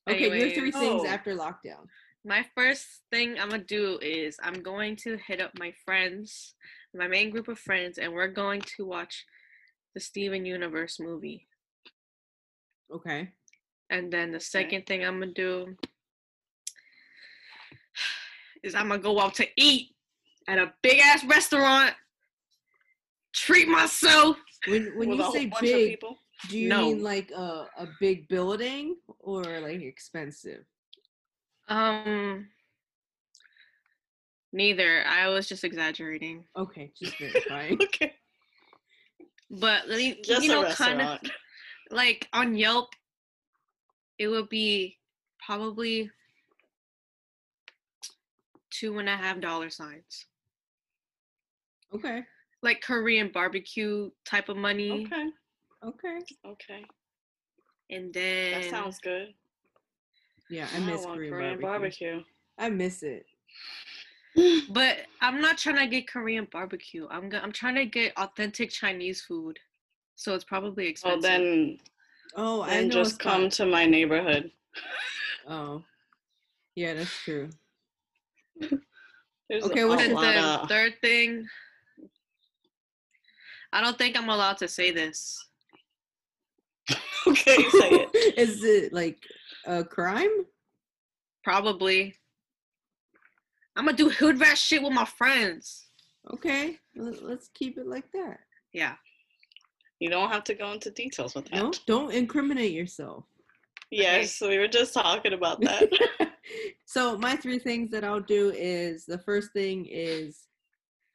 Okay, 0.08 0.22
your 0.38 0.50
three 0.50 0.72
Anyways. 0.72 0.74
things 0.74 1.02
Oh. 1.04 1.06
after 1.06 1.34
lockdown. 1.36 1.86
My 2.24 2.44
first 2.56 2.86
thing 3.10 3.38
I'm 3.38 3.50
gonna 3.50 3.64
do 3.64 3.98
is 4.00 4.36
I'm 4.42 4.62
going 4.62 4.96
to 5.04 5.18
hit 5.26 5.40
up 5.40 5.52
my 5.58 5.72
friends, 5.84 6.54
my 6.94 7.06
main 7.08 7.30
group 7.30 7.48
of 7.48 7.58
friends, 7.58 7.98
and 7.98 8.12
we're 8.12 8.28
going 8.28 8.62
to 8.76 8.86
watch 8.86 9.24
the 9.94 10.00
Steven 10.00 10.44
Universe 10.46 10.98
movie. 10.98 11.46
Okay. 12.92 13.32
And 13.90 14.12
then 14.12 14.32
the 14.32 14.40
second 14.40 14.86
thing 14.86 15.04
I'm 15.04 15.18
gonna 15.18 15.32
do 15.32 15.76
is 18.62 18.74
I'm 18.74 18.88
gonna 18.88 19.00
go 19.00 19.18
out 19.20 19.34
to 19.34 19.46
eat 19.56 19.94
at 20.46 20.58
a 20.58 20.72
big 20.82 21.00
ass 21.00 21.24
restaurant, 21.24 21.94
treat 23.34 23.68
myself. 23.68 24.36
When 24.66 24.96
when 24.96 25.12
you 25.12 25.32
say 25.32 25.50
big, 25.60 26.00
do 26.48 26.58
you 26.58 26.68
No. 26.68 26.82
mean 26.82 27.02
like 27.02 27.30
a 27.30 27.66
a 27.78 27.88
big 28.00 28.28
building 28.28 28.96
or 29.20 29.60
like 29.60 29.80
expensive? 29.80 30.64
Um, 31.68 32.48
neither. 34.52 35.04
I 35.06 35.28
was 35.28 35.48
just 35.48 35.64
exaggerating, 35.64 36.44
Okay, 36.56 36.92
just 36.98 37.16
verifying. 37.18 37.80
Okay. 37.82 38.14
but 39.50 39.86
you, 39.88 40.16
Just 40.22 40.42
you 40.42 40.48
know, 40.48 40.64
kind 40.72 41.00
of 41.00 41.18
like 41.90 42.28
on 42.32 42.54
Yelp, 42.54 42.88
it 44.18 44.28
would 44.28 44.48
be 44.48 44.98
probably 45.44 46.10
two 48.70 48.98
and 48.98 49.08
a 49.08 49.16
half 49.16 49.40
dollar 49.40 49.70
signs, 49.70 50.26
okay. 51.94 52.24
like 52.62 52.80
Korean 52.82 53.30
barbecue 53.32 54.10
type 54.24 54.48
of 54.48 54.56
money, 54.56 55.06
Okay. 55.06 55.30
Okay. 55.84 56.18
Okay. 56.44 56.84
and 57.90 58.12
then 58.12 58.62
That 58.62 58.70
sounds 58.70 58.98
good. 58.98 59.32
Yeah, 60.50 60.66
I 60.74 60.80
miss 60.80 61.04
want 61.04 61.18
Korean, 61.18 61.60
barbecue. 61.60 62.22
I 62.58 62.70
miss 62.70 63.02
it. 63.02 63.26
But 64.70 64.98
I'm 65.20 65.40
not 65.40 65.58
trying 65.58 65.76
to 65.76 65.86
get 65.86 66.06
Korean 66.06 66.46
barbecue. 66.52 67.06
I'm 67.10 67.28
go- 67.28 67.38
I'm 67.38 67.52
trying 67.52 67.74
to 67.76 67.86
get 67.86 68.12
authentic 68.16 68.70
Chinese 68.70 69.22
food, 69.22 69.58
so 70.16 70.34
it's 70.34 70.44
probably 70.44 70.86
expensive. 70.86 71.22
Well, 71.22 71.38
then, 71.40 71.78
Oh, 72.36 72.62
I 72.62 72.82
know. 72.82 72.90
just 72.90 73.18
come 73.18 73.48
to 73.50 73.66
my 73.66 73.86
neighborhood. 73.86 74.50
Oh, 75.48 75.82
yeah, 76.74 76.94
that's 76.94 77.16
true. 77.22 77.50
Okay, 79.50 79.84
what's 79.86 80.02
and 80.02 80.14
then 80.18 80.44
of- 80.44 80.68
third 80.68 80.92
thing, 81.00 81.46
I 83.72 83.80
don't 83.80 83.96
think 83.96 84.14
I'm 84.14 84.28
allowed 84.28 84.58
to 84.58 84.68
say 84.68 84.90
this. 84.90 85.42
okay, 87.26 87.56
say 87.56 87.88
it. 87.90 88.34
Is 88.38 88.62
it 88.62 88.92
like 88.92 89.18
a 89.66 89.82
crime? 89.84 90.44
Probably. 91.44 92.14
I'm 93.74 93.86
gonna 93.86 93.96
do 93.96 94.10
hood 94.10 94.38
rat 94.38 94.58
shit 94.58 94.82
with 94.82 94.92
my 94.92 95.06
friends. 95.06 95.86
Okay, 96.30 96.76
let's 96.94 97.48
keep 97.54 97.78
it 97.78 97.86
like 97.86 98.10
that. 98.12 98.40
Yeah. 98.74 98.96
You 100.00 100.10
don't 100.10 100.30
have 100.30 100.44
to 100.44 100.54
go 100.54 100.72
into 100.72 100.90
details 100.90 101.34
with 101.34 101.46
that. 101.46 101.56
No, 101.56 101.72
don't 101.86 102.12
incriminate 102.12 102.72
yourself. 102.72 103.24
Yes, 103.90 104.40
we 104.40 104.58
were 104.58 104.68
just 104.68 104.94
talking 104.94 105.32
about 105.32 105.60
that. 105.62 105.90
so 106.86 107.16
my 107.16 107.36
three 107.36 107.58
things 107.58 107.90
that 107.90 108.04
I'll 108.04 108.20
do 108.20 108.52
is 108.54 109.06
the 109.06 109.18
first 109.18 109.52
thing 109.52 109.86
is 109.90 110.48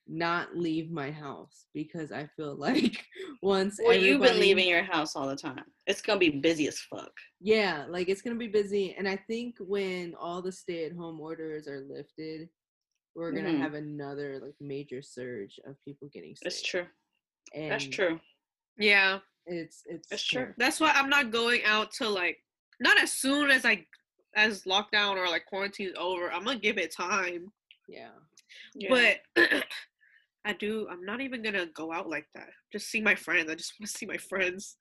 not 0.07 0.57
leave 0.57 0.91
my 0.91 1.09
house 1.11 1.67
because 1.73 2.11
I 2.11 2.27
feel 2.35 2.55
like 2.57 3.05
once 3.41 3.79
well, 3.81 3.95
you've 3.95 4.21
been 4.21 4.39
leaving 4.39 4.67
your 4.67 4.83
house 4.83 5.15
all 5.15 5.27
the 5.27 5.35
time. 5.35 5.63
It's 5.87 6.01
gonna 6.01 6.19
be 6.19 6.29
busy 6.29 6.67
as 6.67 6.79
fuck. 6.79 7.11
Yeah, 7.39 7.85
like 7.87 8.09
it's 8.09 8.21
gonna 8.21 8.35
be 8.35 8.47
busy, 8.47 8.95
and 8.97 9.07
I 9.07 9.15
think 9.15 9.55
when 9.59 10.13
all 10.19 10.41
the 10.41 10.51
stay-at-home 10.51 11.19
orders 11.21 11.67
are 11.67 11.81
lifted, 11.81 12.49
we're 13.15 13.31
gonna 13.31 13.49
Mhm. 13.49 13.61
have 13.61 13.75
another 13.75 14.39
like 14.39 14.55
major 14.59 15.01
surge 15.01 15.59
of 15.65 15.75
people 15.85 16.09
getting 16.09 16.35
sick. 16.35 16.47
It's 16.47 16.61
true. 16.61 16.87
And 17.53 17.71
That's 17.71 17.85
true. 17.87 18.19
Yeah. 18.77 19.19
It's 19.45 19.83
it's 19.85 20.11
It's 20.11 20.23
true. 20.23 20.53
That's 20.57 20.79
why 20.79 20.91
I'm 20.93 21.09
not 21.09 21.31
going 21.31 21.63
out 21.65 21.91
to 21.93 22.09
like 22.09 22.37
not 22.79 23.01
as 23.01 23.11
soon 23.11 23.49
as 23.49 23.65
I 23.65 23.85
as 24.35 24.63
lockdown 24.63 25.15
or 25.17 25.27
like 25.27 25.45
quarantine's 25.45 25.95
over. 25.97 26.31
I'm 26.31 26.43
gonna 26.43 26.59
give 26.59 26.77
it 26.77 26.93
time. 26.93 27.51
Yeah. 27.87 28.09
Yeah. 28.73 29.19
But 29.35 29.49
I 30.45 30.53
do 30.53 30.87
I'm 30.89 31.05
not 31.05 31.21
even 31.21 31.41
gonna 31.41 31.65
go 31.67 31.91
out 31.91 32.09
like 32.09 32.27
that. 32.35 32.49
Just 32.71 32.89
see 32.89 33.01
my 33.01 33.15
friends. 33.15 33.49
I 33.49 33.55
just 33.55 33.73
wanna 33.79 33.87
see 33.87 34.05
my 34.05 34.17
friends. 34.17 34.77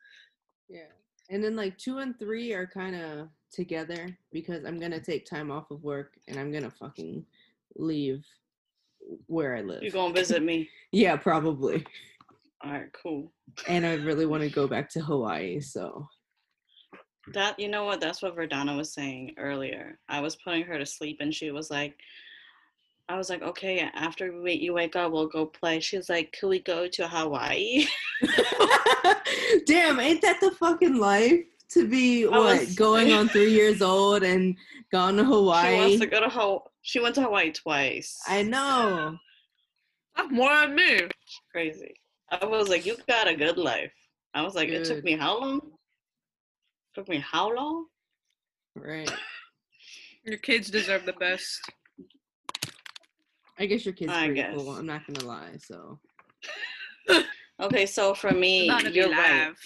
Yeah. 0.69 0.93
And 1.31 1.43
then 1.43 1.57
like 1.57 1.77
two 1.79 1.99
and 1.99 2.19
three 2.19 2.53
are 2.53 2.67
kind 2.67 2.95
of 2.97 3.29
together 3.53 4.17
because 4.33 4.65
I'm 4.65 4.79
gonna 4.79 5.01
take 5.01 5.27
time 5.27 5.51
off 5.51 5.71
of 5.71 5.83
work 5.83 6.13
and 6.29 6.39
I'm 6.39 6.53
gonna 6.53 6.71
fucking 6.71 7.25
leave 7.77 8.25
where 9.27 9.57
I 9.57 9.63
live. 9.63 9.83
you 9.83 9.91
gonna 9.91 10.15
visit 10.15 10.43
me? 10.43 10.69
Yeah, 10.95 11.17
probably. 11.17 11.87
All 12.65 12.71
right, 12.73 12.93
cool. 13.03 13.33
And 13.69 13.85
I 13.85 13.95
really 13.95 14.27
want 14.27 14.43
to 14.45 14.49
go 14.51 14.67
back 14.69 14.89
to 14.91 15.01
Hawaii, 15.01 15.61
so 15.61 16.07
That 17.33 17.59
you 17.59 17.69
know 17.69 17.85
what? 17.85 18.01
That's 18.01 18.23
what 18.23 18.37
Verdana 18.37 18.77
was 18.77 18.93
saying 18.95 19.35
earlier. 19.39 19.99
I 20.09 20.21
was 20.21 20.37
putting 20.37 20.63
her 20.65 20.79
to 20.79 20.87
sleep, 20.87 21.19
and 21.21 21.35
she 21.35 21.51
was 21.51 21.71
like, 21.71 21.95
"I 23.09 23.17
was 23.17 23.31
like, 23.31 23.43
okay, 23.43 23.81
after 23.95 24.41
we, 24.43 24.53
you 24.55 24.75
wake 24.75 24.95
up, 24.97 25.11
we'll 25.13 25.27
go 25.29 25.47
play." 25.47 25.81
She's 25.81 26.09
like, 26.09 26.35
"Could 26.39 26.49
we 26.49 26.61
go 26.61 26.87
to 26.89 27.09
Hawaii?" 27.09 27.87
Damn, 29.67 30.01
ain't 30.01 30.23
that 30.23 30.41
the 30.41 30.51
fucking 30.53 30.97
life? 30.97 31.45
To 31.71 31.89
be 31.89 32.27
I 32.27 32.29
what 32.29 32.61
was- 32.61 32.75
going 32.75 33.13
on 33.13 33.29
three 33.29 33.53
years 33.61 33.83
old 33.83 34.23
and 34.23 34.57
gone 34.93 35.17
to 35.17 35.25
Hawaii. 35.25 35.73
She 35.75 35.81
wants 35.81 36.01
to 36.01 36.07
go 36.07 36.21
to 36.21 36.29
Hawaii. 36.29 36.59
She 36.83 37.01
went 37.01 37.15
to 37.17 37.23
Hawaii 37.23 37.51
twice. 37.53 38.21
I 38.29 38.43
know. 38.43 39.17
That's 40.17 40.31
more 40.31 40.55
than 40.61 40.75
me. 40.75 41.01
Crazy. 41.51 41.95
I 42.41 42.45
was 42.47 42.69
like, 42.69 42.87
"You 42.87 42.97
got 43.09 43.29
a 43.29 43.35
good 43.35 43.59
life." 43.59 43.93
I 44.35 44.43
was 44.43 44.55
like, 44.55 44.69
"It 44.71 44.85
took 44.85 45.05
me 45.05 45.13
how 45.17 45.39
long? 45.41 45.59
It 45.59 46.95
Took 46.95 47.09
me 47.09 47.19
how 47.19 47.55
long?" 47.55 47.87
Right. 48.75 49.11
Your 50.25 50.39
kids 50.39 50.71
deserve 50.71 51.05
the 51.05 51.13
best. 51.15 51.61
I 53.59 53.67
guess 53.67 53.85
your 53.85 53.93
kid's 53.95 54.13
I 54.13 54.27
pretty 54.27 54.35
guess. 54.41 54.55
cool. 54.57 54.71
I'm 54.71 54.87
not 54.87 55.03
gonna 55.07 55.27
lie. 55.27 55.57
So 55.59 55.99
Okay, 57.61 57.87
so 57.87 58.15
for 58.15 58.33
me, 58.33 58.69
About 58.69 58.81
to 58.83 58.89
be 58.91 58.95
you're 58.97 59.11
right. 59.11 59.47
live. 59.49 59.59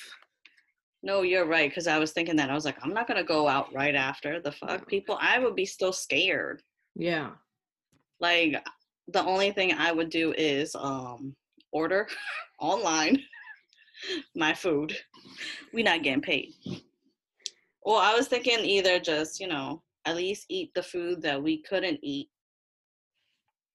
No, 1.02 1.22
you're 1.22 1.46
right. 1.46 1.70
Because 1.70 1.86
I 1.86 1.98
was 1.98 2.12
thinking 2.12 2.36
that 2.36 2.50
I 2.50 2.54
was 2.54 2.64
like, 2.64 2.76
I'm 2.82 2.92
not 2.92 3.06
gonna 3.06 3.22
go 3.22 3.46
out 3.48 3.72
right 3.72 3.94
after 3.94 4.40
the 4.40 4.50
fuck 4.50 4.80
No. 4.80 4.84
people. 4.86 5.16
I 5.20 5.38
would 5.38 5.54
be 5.54 5.66
still 5.66 5.92
scared. 5.92 6.62
yeah. 6.96 7.30
Like, 8.18 8.66
the 9.08 9.22
only 9.24 9.52
thing 9.52 9.72
I 9.74 9.92
would 9.92 10.10
do 10.10 10.32
is 10.36 10.74
um 10.74 11.36
order 11.76 12.08
online 12.60 13.22
my 14.34 14.54
food. 14.54 14.96
We 15.72 15.82
not 15.82 16.02
getting 16.02 16.22
paid. 16.22 16.52
Well, 17.84 17.98
I 17.98 18.14
was 18.14 18.28
thinking 18.28 18.60
either 18.60 18.98
just, 18.98 19.40
you 19.40 19.46
know, 19.46 19.82
at 20.06 20.16
least 20.16 20.46
eat 20.48 20.72
the 20.74 20.82
food 20.82 21.22
that 21.22 21.42
we 21.42 21.62
couldn't 21.62 22.00
eat. 22.02 22.28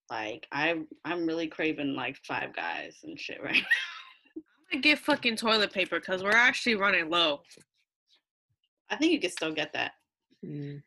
Like 0.09 0.47
I 0.51 0.81
I'm 1.05 1.25
really 1.25 1.47
craving 1.47 1.95
like 1.95 2.17
five 2.27 2.53
guys 2.53 2.97
and 3.03 3.17
shit 3.17 3.41
right 3.41 3.53
now. 3.53 3.61
I'm 4.73 4.79
gonna 4.79 4.81
get 4.81 4.99
fucking 4.99 5.37
toilet 5.37 5.71
paper 5.71 5.99
because 5.99 6.23
we're 6.23 6.31
actually 6.31 6.75
running 6.75 7.09
low. 7.09 7.41
I 8.89 8.97
think 8.97 9.13
you 9.13 9.21
could 9.21 9.31
still 9.31 9.53
get 9.53 9.71
that. 9.73 9.93
Mm. 10.45 10.81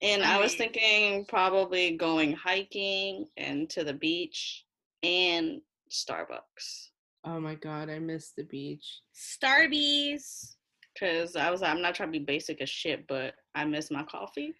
And 0.00 0.22
I 0.22 0.38
I 0.38 0.40
was 0.40 0.54
thinking 0.54 1.26
probably 1.26 1.96
going 1.96 2.32
hiking 2.32 3.26
and 3.36 3.68
to 3.70 3.84
the 3.84 3.94
beach 3.94 4.64
and 5.02 5.60
Starbucks. 5.90 6.88
Oh 7.24 7.40
my 7.40 7.54
god, 7.54 7.90
I 7.90 7.98
miss 7.98 8.32
the 8.36 8.44
beach. 8.44 9.00
Starbies. 9.14 10.54
Cause 10.98 11.36
I 11.36 11.50
was 11.50 11.62
I'm 11.62 11.82
not 11.82 11.94
trying 11.94 12.12
to 12.12 12.18
be 12.18 12.24
basic 12.24 12.60
as 12.62 12.70
shit, 12.70 13.06
but 13.06 13.34
I 13.54 13.64
miss 13.64 13.90
my 13.90 14.02
coffee. 14.04 14.54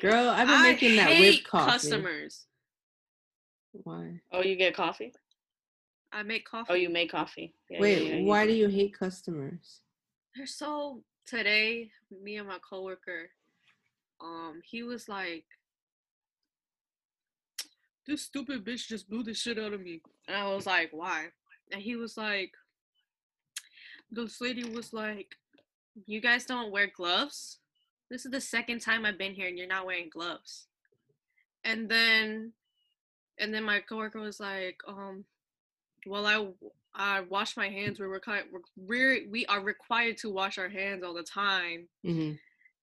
Girl, 0.00 0.28
I've 0.28 0.48
been 0.48 0.56
I 0.56 0.62
making 0.62 0.96
that 0.96 1.08
hate 1.08 1.20
whipped 1.20 1.48
coffee. 1.48 1.70
customers. 1.70 2.46
Why? 3.72 4.20
Oh, 4.32 4.42
you 4.42 4.56
get 4.56 4.74
coffee? 4.74 5.12
I 6.12 6.22
make 6.22 6.44
coffee. 6.44 6.66
Oh, 6.70 6.74
you 6.74 6.90
make 6.90 7.10
coffee. 7.10 7.54
Yeah, 7.70 7.78
yeah, 7.78 7.80
Wait, 7.80 8.02
yeah, 8.08 8.16
you 8.16 8.26
why 8.26 8.46
do 8.46 8.52
you 8.52 8.68
hate 8.68 8.98
customers? 8.98 9.80
They're 10.36 10.46
so 10.46 11.02
today, 11.26 11.90
me 12.22 12.36
and 12.36 12.48
my 12.48 12.58
coworker, 12.68 13.30
um, 14.20 14.60
he 14.64 14.82
was 14.82 15.08
like, 15.08 15.44
This 18.06 18.22
stupid 18.22 18.64
bitch 18.64 18.88
just 18.88 19.08
blew 19.08 19.22
the 19.22 19.34
shit 19.34 19.58
out 19.58 19.72
of 19.72 19.80
me. 19.80 20.00
And 20.28 20.36
I 20.36 20.52
was 20.52 20.66
like, 20.66 20.90
Why? 20.92 21.26
And 21.70 21.80
he 21.82 21.96
was 21.96 22.16
like, 22.16 22.52
This 24.10 24.40
lady 24.40 24.64
was 24.64 24.92
like, 24.92 25.36
You 26.06 26.20
guys 26.20 26.44
don't 26.44 26.72
wear 26.72 26.90
gloves? 26.94 27.58
This 28.10 28.26
is 28.26 28.30
the 28.30 28.40
second 28.40 28.80
time 28.80 29.06
I've 29.06 29.18
been 29.18 29.34
here 29.34 29.48
and 29.48 29.56
you're 29.56 29.66
not 29.66 29.86
wearing 29.86 30.10
gloves. 30.12 30.66
And 31.64 31.88
then 31.88 32.52
and 33.38 33.52
then 33.52 33.64
my 33.64 33.80
coworker 33.80 34.20
was 34.20 34.38
like, 34.38 34.76
um, 34.86 35.24
well 36.06 36.26
I 36.26 36.46
I 36.94 37.20
wash 37.22 37.56
my 37.56 37.68
hands. 37.68 37.98
We're 37.98 38.08
required. 38.08 38.44
We're, 38.76 39.20
we 39.30 39.46
are 39.46 39.62
required 39.62 40.18
to 40.18 40.30
wash 40.30 40.58
our 40.58 40.68
hands 40.68 41.02
all 41.02 41.14
the 41.14 41.22
time. 41.22 41.88
hmm 42.04 42.32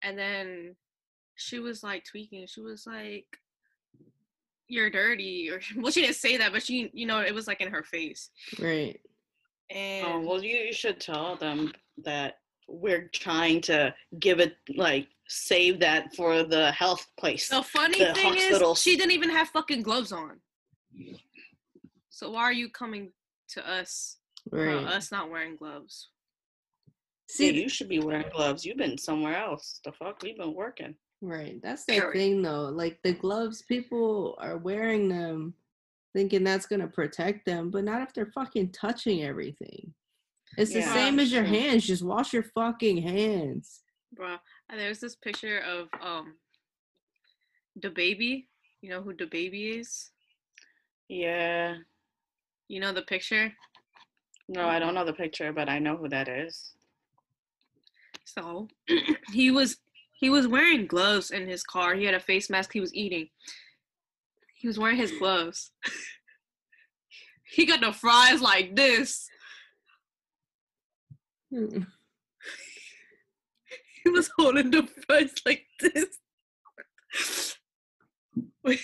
And 0.02 0.18
then 0.18 0.76
she 1.36 1.60
was 1.60 1.84
like 1.84 2.06
tweaking. 2.06 2.48
She 2.48 2.62
was 2.62 2.88
like, 2.88 3.28
"You're 4.70 4.90
dirty," 4.90 5.50
or 5.50 5.60
well, 5.78 5.92
she 5.92 6.02
didn't 6.02 6.16
say 6.16 6.38
that, 6.38 6.52
but 6.54 6.64
she, 6.64 6.90
you 6.94 7.06
know, 7.06 7.20
it 7.20 7.34
was 7.34 7.48
like 7.48 7.60
in 7.62 7.70
her 7.72 7.84
face. 7.84 8.30
Right. 8.60 9.00
Oh, 9.72 9.76
and 9.76 10.06
Oh, 10.08 10.20
well, 10.28 10.44
you, 10.44 10.56
you 10.58 10.74
should 10.74 11.00
tell 11.00 11.36
them 11.36 11.74
that 12.04 12.40
we're 12.68 13.08
trying 13.14 13.62
to 13.62 13.94
give 14.20 14.40
it 14.40 14.56
like 14.76 15.08
save 15.28 15.80
that 15.80 16.16
for 16.16 16.44
the 16.44 16.72
health 16.72 17.06
place. 17.20 17.50
the 17.50 17.62
funny 17.64 18.00
the 18.00 18.14
thing 18.14 18.36
is, 18.38 18.80
she 18.80 18.96
didn't 18.96 19.12
even 19.12 19.30
have 19.30 19.50
fucking 19.50 19.82
gloves 19.84 20.12
on. 20.12 20.40
So 22.10 22.32
why 22.32 22.42
are 22.44 22.54
you 22.54 22.70
coming 22.70 23.12
to 23.50 23.68
us 23.70 24.18
for 24.50 24.66
Right. 24.66 24.86
us 24.86 25.12
not 25.12 25.30
wearing 25.30 25.56
gloves? 25.56 26.10
See, 27.28 27.50
See, 27.52 27.62
you 27.62 27.70
should 27.70 27.90
be 27.90 28.00
wearing 28.00 28.30
gloves. 28.34 28.66
You've 28.66 28.78
been 28.78 28.98
somewhere 28.98 29.36
else. 29.38 29.80
The 29.86 29.92
fuck, 29.92 30.22
we've 30.24 30.38
been 30.38 30.56
working. 30.56 30.96
Right. 31.22 31.62
That's 31.62 31.86
the 31.86 31.94
Period. 31.94 32.14
thing, 32.14 32.42
though. 32.42 32.66
Like 32.66 33.00
the 33.04 33.14
gloves, 33.14 33.62
people 33.62 34.38
are 34.40 34.58
wearing 34.58 35.10
them, 35.10 35.54
thinking 36.14 36.44
that's 36.44 36.66
gonna 36.66 36.88
protect 36.88 37.46
them, 37.46 37.70
but 37.70 37.84
not 37.84 38.02
if 38.02 38.14
they're 38.14 38.32
fucking 38.34 38.72
touching 38.72 39.24
everything. 39.24 39.94
It's 40.58 40.74
the 40.74 40.82
same 40.82 41.20
as 41.20 41.32
your 41.32 41.43
hands. 41.43 41.86
Just 41.86 42.04
wash 42.04 42.34
your 42.34 42.43
fucking 42.43 42.98
hands. 42.98 43.82
Bruh, 44.17 44.39
and 44.70 44.80
there's 44.80 45.00
this 45.00 45.15
picture 45.15 45.60
of 45.60 45.88
um 46.02 46.36
the 47.82 47.89
baby. 47.89 48.48
You 48.82 48.89
know 48.89 49.02
who 49.02 49.13
the 49.13 49.28
baby 49.28 49.72
is? 49.80 50.12
Yeah. 51.08 51.76
You 52.67 52.80
know 52.80 52.93
the 52.93 53.02
picture? 53.04 53.54
No, 54.48 54.67
I 54.67 54.80
don't 54.80 54.96
know 54.96 55.06
the 55.06 55.13
picture, 55.13 55.54
but 55.54 55.70
I 55.70 55.80
know 55.80 55.96
who 55.96 56.10
that 56.10 56.28
is. 56.28 56.74
So 58.26 58.67
he 59.32 59.52
was 59.52 59.78
he 60.19 60.29
was 60.29 60.47
wearing 60.47 60.86
gloves 60.86 61.32
in 61.32 61.47
his 61.47 61.63
car. 61.63 61.95
He 61.95 62.03
had 62.03 62.13
a 62.13 62.19
face 62.19 62.49
mask. 62.49 62.73
He 62.73 62.82
was 62.82 62.93
eating. 62.93 63.29
He 64.55 64.67
was 64.67 64.77
wearing 64.77 64.97
his 64.97 65.13
gloves. 65.13 65.71
he 67.55 67.65
got 67.65 67.79
the 67.79 67.93
fries 67.93 68.41
like 68.41 68.75
this. 68.75 69.27
Mm. 71.53 71.88
He 74.01 74.12
was 74.12 74.29
holding 74.38 74.71
the 74.71 74.88
fries 75.05 75.34
like 75.45 75.65
this. 75.82 76.08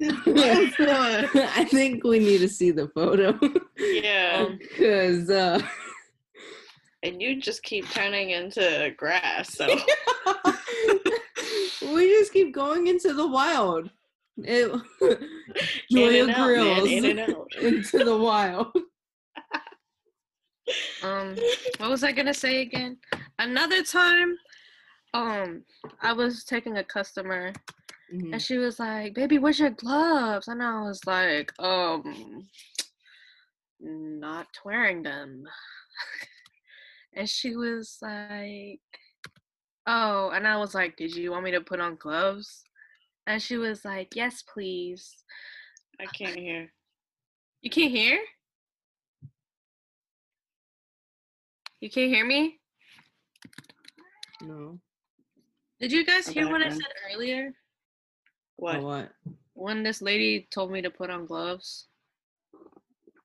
I 0.00 1.66
think 1.68 2.04
we 2.04 2.20
need 2.20 2.38
to 2.38 2.48
see 2.48 2.70
the 2.70 2.88
photo 2.94 3.36
Yeah. 3.76 4.50
Because 4.56 5.28
uh, 5.28 5.60
and 7.08 7.20
you 7.20 7.40
just 7.40 7.62
keep 7.62 7.88
turning 7.90 8.30
into 8.30 8.92
grass. 8.96 9.54
So 9.54 9.66
we 11.92 12.08
just 12.08 12.32
keep 12.32 12.54
going 12.54 12.86
into 12.86 13.12
the 13.12 13.26
wild. 13.26 13.90
It, 14.38 14.70
in 15.00 15.18
Julia 15.90 16.28
out, 16.28 16.46
Grylls 16.46 16.88
in 16.90 17.04
into 17.60 18.04
the 18.04 18.16
wild. 18.16 18.72
um 21.02 21.34
what 21.78 21.90
was 21.90 22.04
I 22.04 22.12
gonna 22.12 22.34
say 22.34 22.62
again? 22.62 22.98
Another 23.38 23.82
time, 23.82 24.36
um, 25.14 25.62
I 26.00 26.12
was 26.12 26.44
taking 26.44 26.78
a 26.78 26.84
customer 26.84 27.52
Mhm. 28.12 28.32
And 28.32 28.42
she 28.42 28.56
was 28.56 28.78
like, 28.78 29.14
"Baby, 29.14 29.38
where's 29.38 29.58
your 29.58 29.70
gloves?" 29.70 30.48
And 30.48 30.62
I 30.62 30.82
was 30.82 31.04
like, 31.06 31.52
"Um, 31.58 32.48
not 33.80 34.46
wearing 34.64 35.02
them." 35.02 35.44
And 37.16 37.28
she 37.28 37.56
was 37.56 37.98
like, 38.02 38.80
"Oh," 39.86 40.30
and 40.30 40.46
I 40.46 40.56
was 40.58 40.74
like, 40.74 40.96
"Did 40.96 41.16
you 41.16 41.30
want 41.32 41.44
me 41.44 41.50
to 41.52 41.60
put 41.60 41.80
on 41.80 41.96
gloves?" 41.96 42.62
And 43.26 43.42
she 43.42 43.56
was 43.56 43.84
like, 43.84 44.14
"Yes, 44.14 44.42
please." 44.42 45.24
I 45.98 46.04
can't 46.06 46.36
hear. 46.38 46.70
You 47.62 47.70
can't 47.70 47.90
hear? 47.90 48.20
You 51.80 51.90
can't 51.90 52.12
hear 52.14 52.24
me? 52.26 52.60
No. 54.42 54.78
Did 55.80 55.92
you 55.92 56.04
guys 56.04 56.26
hear 56.28 56.48
what 56.50 56.62
I 56.62 56.68
said 56.70 56.92
earlier? 57.12 57.52
What? 58.56 58.76
Or 58.76 58.80
what? 58.82 59.12
When 59.54 59.82
this 59.82 60.02
lady 60.02 60.46
told 60.50 60.70
me 60.70 60.82
to 60.82 60.90
put 60.90 61.10
on 61.10 61.26
gloves. 61.26 61.88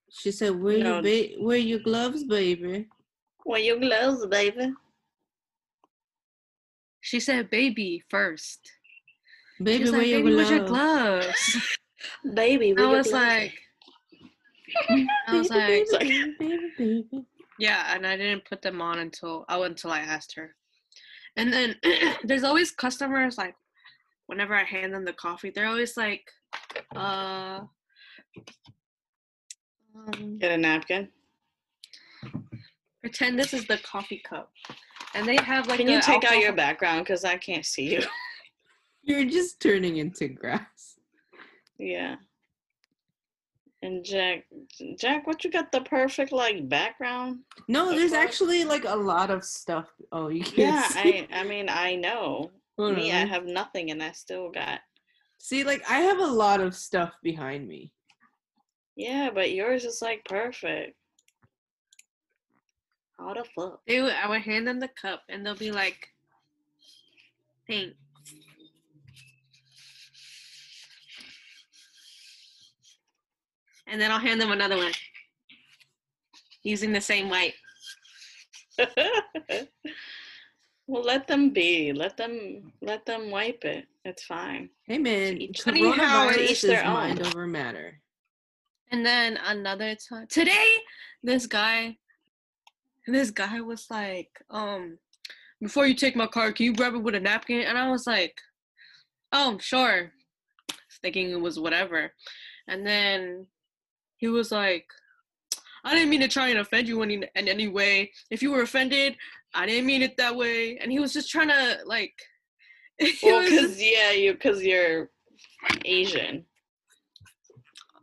She 0.09 0.31
said, 0.31 0.55
"Where 0.55 0.77
No. 0.77 0.97
you 0.97 1.01
ba- 1.01 1.43
wear 1.43 1.57
your 1.57 1.79
gloves, 1.79 2.23
baby?" 2.23 2.87
Wear 3.45 3.59
your 3.59 3.79
gloves, 3.79 4.25
baby. 4.27 4.73
She 7.01 7.19
said 7.19 7.49
baby 7.49 8.03
first. 8.09 8.59
Baby, 9.61 9.83
was 9.83 9.91
wear 9.91 10.01
like, 10.01 10.09
your 10.09 10.19
baby, 10.21 10.31
gloves. 10.31 10.49
where's 10.49 10.59
your 10.59 10.67
gloves? 10.67 11.77
Baby, 12.33 12.73
I 12.77 12.87
was 12.87 13.07
gloves. 13.07 13.11
like, 13.11 13.53
I 15.27 15.37
was 15.37 15.49
Baby, 15.49 15.89
like, 15.93 16.03
baby, 16.03 16.35
baby, 16.39 16.71
baby, 16.77 17.03
baby. 17.11 17.25
yeah, 17.59 17.93
and 17.95 18.07
I 18.07 18.17
didn't 18.17 18.45
put 18.45 18.61
them 18.63 18.81
on 18.81 18.99
until 18.99 19.45
oh 19.49 19.63
until 19.63 19.91
I 19.91 19.99
asked 19.99 20.33
her. 20.35 20.55
And 21.37 21.53
then 21.53 21.75
there's 22.23 22.43
always 22.43 22.71
customers 22.71 23.37
like 23.37 23.55
whenever 24.25 24.55
I 24.55 24.63
hand 24.63 24.93
them 24.93 25.05
the 25.05 25.13
coffee, 25.13 25.51
they're 25.51 25.67
always 25.67 25.95
like, 25.95 26.23
uh 26.95 27.61
um, 29.95 30.37
Get 30.39 30.51
a 30.51 30.57
napkin. 30.57 31.09
Pretend 33.01 33.37
this 33.37 33.53
is 33.53 33.65
the 33.67 33.77
coffee 33.79 34.21
cup. 34.23 34.51
And 35.13 35.27
they 35.27 35.35
have 35.37 35.67
like 35.67 35.77
Can 35.77 35.87
you 35.89 35.97
the 35.97 36.01
take 36.05 36.23
out 36.23 36.37
your 36.39 36.53
background 36.53 37.03
because 37.03 37.23
I 37.25 37.37
can't 37.37 37.65
see 37.65 37.93
you? 37.93 38.01
You're 39.03 39.25
just 39.25 39.59
turning 39.59 39.97
into 39.97 40.27
grass. 40.27 40.97
yeah. 41.77 42.15
And 43.83 44.05
Jack, 44.05 44.43
Jack, 44.99 45.25
what 45.25 45.43
you 45.43 45.49
got 45.49 45.71
the 45.71 45.81
perfect 45.81 46.31
like 46.31 46.69
background? 46.69 47.39
No, 47.67 47.89
The 47.89 47.95
there's 47.95 48.11
fuck? 48.11 48.19
actually 48.23 48.63
like 48.63 48.85
a 48.85 48.95
lot 48.95 49.31
of 49.31 49.43
stuff. 49.43 49.89
Oh, 50.11 50.27
you 50.27 50.43
can't 50.43 50.55
Yeah, 50.57 50.83
see. 50.83 51.27
I, 51.31 51.39
I 51.39 51.43
mean, 51.43 51.67
I 51.67 51.95
know. 51.95 52.51
Hold 52.77 52.95
Me, 52.95 53.11
I 53.11 53.25
have 53.25 53.45
nothing, 53.47 53.89
and 53.89 54.01
I 54.03 54.11
still 54.11 54.51
got. 54.51 54.81
See, 55.39 55.63
like 55.63 55.81
I 55.89 55.97
have 56.01 56.19
a 56.19 56.25
lot 56.27 56.61
of 56.61 56.75
stuff 56.75 57.11
behind 57.23 57.67
me. 57.67 57.91
Yeah, 58.95 59.31
but 59.33 59.51
yours 59.51 59.83
is 59.83 59.99
like 59.99 60.23
perfect. 60.25 60.95
The 63.27 63.45
fuck? 63.55 63.81
They 63.87 64.01
would, 64.01 64.13
I 64.13 64.27
would 64.27 64.41
hand 64.41 64.67
them 64.67 64.79
the 64.79 64.89
cup 64.89 65.23
and 65.29 65.45
they'll 65.45 65.55
be 65.55 65.71
like, 65.71 66.07
thanks. 67.67 67.95
And 73.87 73.99
then 73.99 74.11
I'll 74.11 74.19
hand 74.19 74.39
them 74.39 74.51
another 74.51 74.77
one 74.77 74.93
using 76.63 76.93
the 76.93 77.01
same 77.01 77.29
wipe. 77.29 77.53
well, 80.87 81.03
let 81.03 81.27
them 81.27 81.49
be. 81.49 81.91
Let 81.93 82.15
them 82.15 82.71
let 82.81 83.05
them 83.05 83.29
wipe 83.29 83.65
it. 83.65 83.85
It's 84.05 84.23
fine. 84.23 84.69
Hey 84.85 84.97
man, 84.97 85.37
coronavirus 85.37 86.63
is 86.63 86.83
mind 86.85 87.21
over 87.21 87.45
matter. 87.45 87.99
And 88.91 89.05
then 89.05 89.37
another 89.45 89.95
time 89.95 90.27
today, 90.29 90.77
this 91.21 91.47
guy 91.47 91.97
this 93.07 93.31
guy 93.31 93.61
was 93.61 93.87
like, 93.89 94.29
um, 94.49 94.97
before 95.61 95.85
you 95.87 95.93
take 95.93 96.15
my 96.15 96.27
card, 96.27 96.55
can 96.55 96.65
you 96.65 96.73
grab 96.73 96.93
it 96.93 96.99
with 97.03 97.15
a 97.15 97.19
napkin? 97.19 97.61
And 97.61 97.77
I 97.77 97.89
was 97.89 98.07
like, 98.07 98.35
oh, 99.31 99.57
sure, 99.59 100.11
thinking 101.01 101.31
it 101.31 101.39
was 101.39 101.59
whatever. 101.59 102.11
And 102.67 102.85
then 102.85 103.47
he 104.17 104.27
was 104.27 104.51
like, 104.51 104.85
I 105.83 105.95
didn't 105.95 106.09
mean 106.09 106.21
to 106.21 106.27
try 106.27 106.49
and 106.49 106.59
offend 106.59 106.87
you 106.87 107.01
in, 107.01 107.11
in 107.11 107.47
any 107.47 107.67
way. 107.67 108.11
If 108.29 108.43
you 108.43 108.51
were 108.51 108.61
offended, 108.61 109.15
I 109.53 109.65
didn't 109.65 109.87
mean 109.87 110.03
it 110.03 110.17
that 110.17 110.35
way. 110.35 110.77
And 110.77 110.91
he 110.91 110.99
was 110.99 111.13
just 111.13 111.29
trying 111.29 111.49
to 111.49 111.79
like, 111.85 112.13
Well, 113.23 113.41
because 113.43 113.81
yeah, 113.81 114.11
you 114.11 114.33
because 114.33 114.61
you're 114.63 115.09
Asian. 115.85 116.45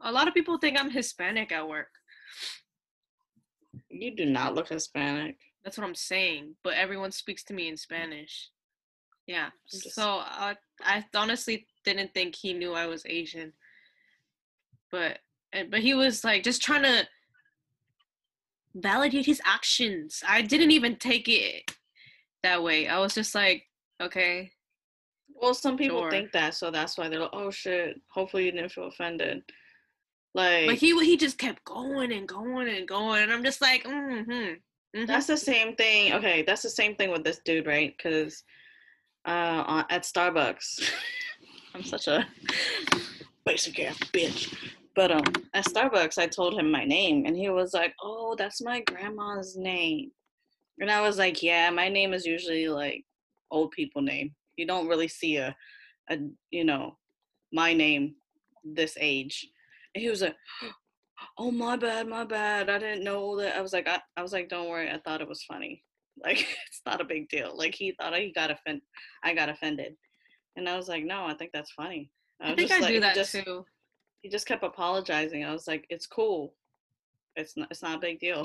a 0.02 0.11
lot 0.11 0.26
of 0.26 0.34
people 0.34 0.58
think 0.58 0.78
I'm 0.78 0.90
Hispanic 0.90 1.52
at 1.52 1.68
work. 1.68 1.88
You 3.90 4.14
do 4.14 4.27
not 4.27 4.55
look 4.55 4.68
Hispanic. 4.68 5.37
That's 5.64 5.79
what 5.79 5.87
I'm 5.87 5.94
saying. 5.94 6.55
But 6.62 6.74
everyone 6.74 7.12
speaks 7.12 7.42
to 7.44 7.55
me 7.55 7.68
in 7.68 7.77
Spanish. 7.77 8.51
Yeah. 9.27 9.51
Just- 9.70 9.94
So 9.94 10.03
I, 10.22 10.57
I 10.83 11.05
honestly 11.14 11.66
didn't 11.85 12.12
think 12.14 12.35
he 12.35 12.53
knew 12.53 12.72
I 12.74 12.87
was 12.87 13.05
Asian. 13.07 13.53
But 14.90 15.18
eh, 15.53 15.64
but 15.70 15.81
he 15.81 15.94
was 15.94 16.24
like 16.24 16.42
just 16.42 16.62
trying 16.62 16.83
to 16.83 17.07
validate 18.74 19.27
his 19.27 19.40
actions. 19.44 20.22
I 20.27 20.42
didn't 20.42 20.70
even 20.70 20.96
take 20.96 21.29
it 21.29 21.70
that 22.42 22.62
way. 22.62 22.88
I 22.88 22.98
was 22.98 23.14
just 23.14 23.35
like, 23.35 23.64
okay. 24.01 24.51
Well, 25.35 25.55
some 25.55 25.77
people 25.77 26.01
Sure. 26.01 26.11
think 26.11 26.33
that, 26.33 26.55
so 26.55 26.70
that's 26.70 26.98
why 26.98 27.09
they're 27.09 27.20
like, 27.20 27.31
"Oh 27.33 27.51
shit!" 27.51 28.01
Hopefully, 28.09 28.46
you 28.46 28.53
didn't 28.53 28.72
feel 28.72 28.88
offended. 28.88 29.42
Like 30.34 30.66
But 30.66 30.76
he 30.76 30.98
he 31.04 31.16
just 31.16 31.38
kept 31.38 31.64
going 31.64 32.12
and 32.12 32.28
going 32.28 32.68
and 32.68 32.86
going, 32.86 33.22
and 33.22 33.32
I'm 33.32 33.44
just 33.44 33.60
like, 33.60 33.84
mm-hmm. 33.84 34.54
That's 35.06 35.26
the 35.26 35.36
same 35.36 35.74
thing. 35.76 36.14
Okay, 36.14 36.42
that's 36.42 36.62
the 36.62 36.70
same 36.70 36.96
thing 36.96 37.10
with 37.10 37.24
this 37.24 37.40
dude, 37.44 37.66
right? 37.66 37.94
Because 37.96 38.42
uh, 39.26 39.84
at 39.90 40.02
Starbucks, 40.02 40.90
I'm 41.74 41.84
such 41.84 42.08
a 42.08 42.26
basic 43.44 43.78
ass 43.80 43.98
bitch. 43.98 44.54
But 44.94 45.12
um, 45.12 45.24
at 45.54 45.66
Starbucks, 45.66 46.18
I 46.18 46.26
told 46.26 46.58
him 46.58 46.70
my 46.70 46.84
name, 46.84 47.26
and 47.26 47.36
he 47.36 47.50
was 47.50 47.74
like, 47.74 47.94
"Oh, 48.02 48.34
that's 48.36 48.62
my 48.62 48.80
grandma's 48.80 49.56
name," 49.56 50.10
and 50.80 50.90
I 50.90 51.02
was 51.02 51.18
like, 51.18 51.42
"Yeah, 51.42 51.70
my 51.70 51.88
name 51.88 52.12
is 52.12 52.26
usually 52.26 52.68
like 52.68 53.04
old 53.50 53.70
people 53.72 54.02
name. 54.02 54.34
You 54.56 54.66
don't 54.66 54.88
really 54.88 55.08
see 55.08 55.36
a, 55.36 55.54
a 56.10 56.18
you 56.50 56.64
know, 56.64 56.96
my 57.52 57.74
name 57.74 58.14
this 58.64 58.96
age." 58.98 59.48
And 59.94 60.03
he 60.03 60.11
was 60.11 60.22
like, 60.22 60.37
oh 61.38 61.51
my 61.51 61.77
bad 61.77 62.09
my 62.09 62.24
bad. 62.24 62.70
I 62.70 62.79
didn't 62.79 63.05
know 63.05 63.37
that. 63.38 63.57
I 63.57 63.61
was 63.61 63.72
like 63.72 63.88
i, 63.88 64.01
I 64.16 64.22
was 64.22 64.33
like 64.33 64.48
don't 64.48 64.68
worry. 64.68 64.90
I 64.90 64.98
thought 64.98 65.20
it 65.20 65.29
was 65.29 65.42
funny. 65.42 65.85
Like 66.20 66.40
it's 66.40 66.83
not 66.85 67.01
a 67.01 67.05
big 67.05 67.29
deal. 67.29 67.57
Like 67.57 67.77
he 67.77 67.92
thought 67.92 68.12
he 68.16 68.33
got 68.33 68.51
offended 68.51 68.83
i 69.22 69.33
got 69.33 69.48
offended. 69.48 69.94
And 70.57 70.68
i 70.68 70.77
was 70.77 70.88
like 70.88 71.05
no 71.05 71.24
i 71.24 71.35
think 71.35 71.53
that's 71.55 71.70
funny. 71.70 72.11
I 72.40 72.48
was 72.48 72.57
think 72.57 72.70
just 72.70 72.81
I 72.81 72.85
like, 72.85 72.94
do 72.94 73.01
that 73.01 73.14
just, 73.14 73.31
too. 73.31 73.64
he 74.22 74.29
just 74.29 74.44
kept 74.44 74.64
apologizing. 74.64 75.44
I 75.44 75.53
was 75.53 75.68
like 75.68 75.87
it's 75.90 76.09
cool. 76.09 76.55
It's 77.37 77.57
not 77.57 77.68
it's 77.70 77.83
not 77.83 77.98
a 77.98 78.01
big 78.01 78.18
deal. 78.18 78.44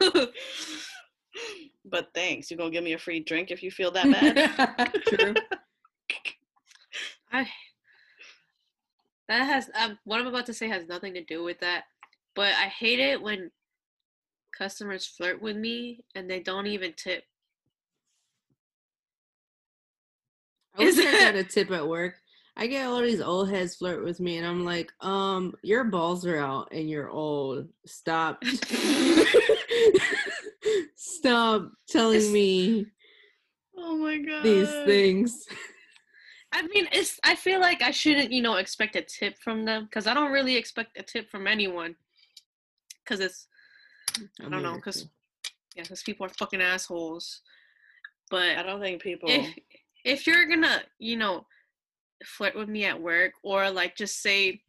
But 1.84 2.08
thanks. 2.14 2.50
You're 2.50 2.58
gonna 2.58 2.70
give 2.70 2.84
me 2.84 2.92
a 2.92 2.98
free 2.98 3.20
drink 3.20 3.50
if 3.50 3.62
you 3.62 3.70
feel 3.70 3.90
that 3.92 4.10
bad? 4.10 4.92
True. 5.06 5.34
I 7.32 7.48
that 9.32 9.44
has 9.44 9.70
um, 9.80 9.98
what 10.04 10.20
I'm 10.20 10.26
about 10.26 10.46
to 10.46 10.54
say 10.54 10.68
has 10.68 10.86
nothing 10.86 11.14
to 11.14 11.24
do 11.24 11.42
with 11.42 11.60
that, 11.60 11.84
but 12.34 12.52
I 12.52 12.66
hate 12.66 13.00
it 13.00 13.20
when 13.22 13.50
customers 14.56 15.06
flirt 15.06 15.40
with 15.40 15.56
me 15.56 16.04
and 16.14 16.28
they 16.28 16.40
don't 16.40 16.66
even 16.66 16.92
tip. 16.96 17.24
I 20.76 20.84
wish 20.84 20.98
Is 20.98 21.06
I 21.06 21.12
got 21.12 21.34
a 21.36 21.44
tip 21.44 21.70
at 21.70 21.88
work. 21.88 22.16
I 22.54 22.66
get 22.66 22.86
all 22.86 23.00
these 23.00 23.22
old 23.22 23.48
heads 23.48 23.76
flirt 23.76 24.04
with 24.04 24.20
me, 24.20 24.36
and 24.36 24.46
I'm 24.46 24.66
like, 24.66 24.92
um, 25.00 25.54
your 25.62 25.84
balls 25.84 26.26
are 26.26 26.36
out 26.36 26.68
and 26.70 26.90
you're 26.90 27.08
old. 27.08 27.68
Stop. 27.86 28.44
Stop 30.96 31.72
telling 31.88 32.30
me 32.32 32.86
oh 33.76 33.96
my 33.96 34.18
god 34.18 34.42
these 34.42 34.70
things. 34.84 35.46
I 36.52 36.62
mean, 36.62 36.86
it's 36.92 37.18
I 37.24 37.34
feel 37.34 37.60
like 37.60 37.82
I 37.82 37.90
shouldn't, 37.90 38.30
you 38.30 38.42
know, 38.42 38.56
expect 38.56 38.96
a 38.96 39.02
tip 39.02 39.38
from 39.38 39.64
them 39.64 39.84
because 39.84 40.06
I 40.06 40.14
don't 40.14 40.32
really 40.32 40.56
expect 40.56 40.98
a 40.98 41.02
tip 41.02 41.30
from 41.30 41.46
anyone. 41.46 41.96
Because 43.02 43.20
it's 43.20 43.46
I 44.44 44.48
don't 44.48 44.62
know, 44.62 44.74
because 44.74 45.06
yeah, 45.74 45.82
because 45.82 46.02
people 46.02 46.26
are 46.26 46.30
fucking 46.30 46.60
assholes. 46.60 47.40
But 48.30 48.56
i 48.56 48.62
don't 48.62 48.80
think 48.80 49.02
people 49.02 49.28
if 49.28 49.54
if 50.04 50.26
you're 50.26 50.46
gonna 50.46 50.82
you 50.98 51.16
know 51.16 51.46
flirt 52.24 52.56
with 52.56 52.68
me 52.68 52.86
at 52.86 53.00
work 53.00 53.32
or 53.42 53.70
like 53.70 53.94
just 53.94 54.22
say 54.22 54.62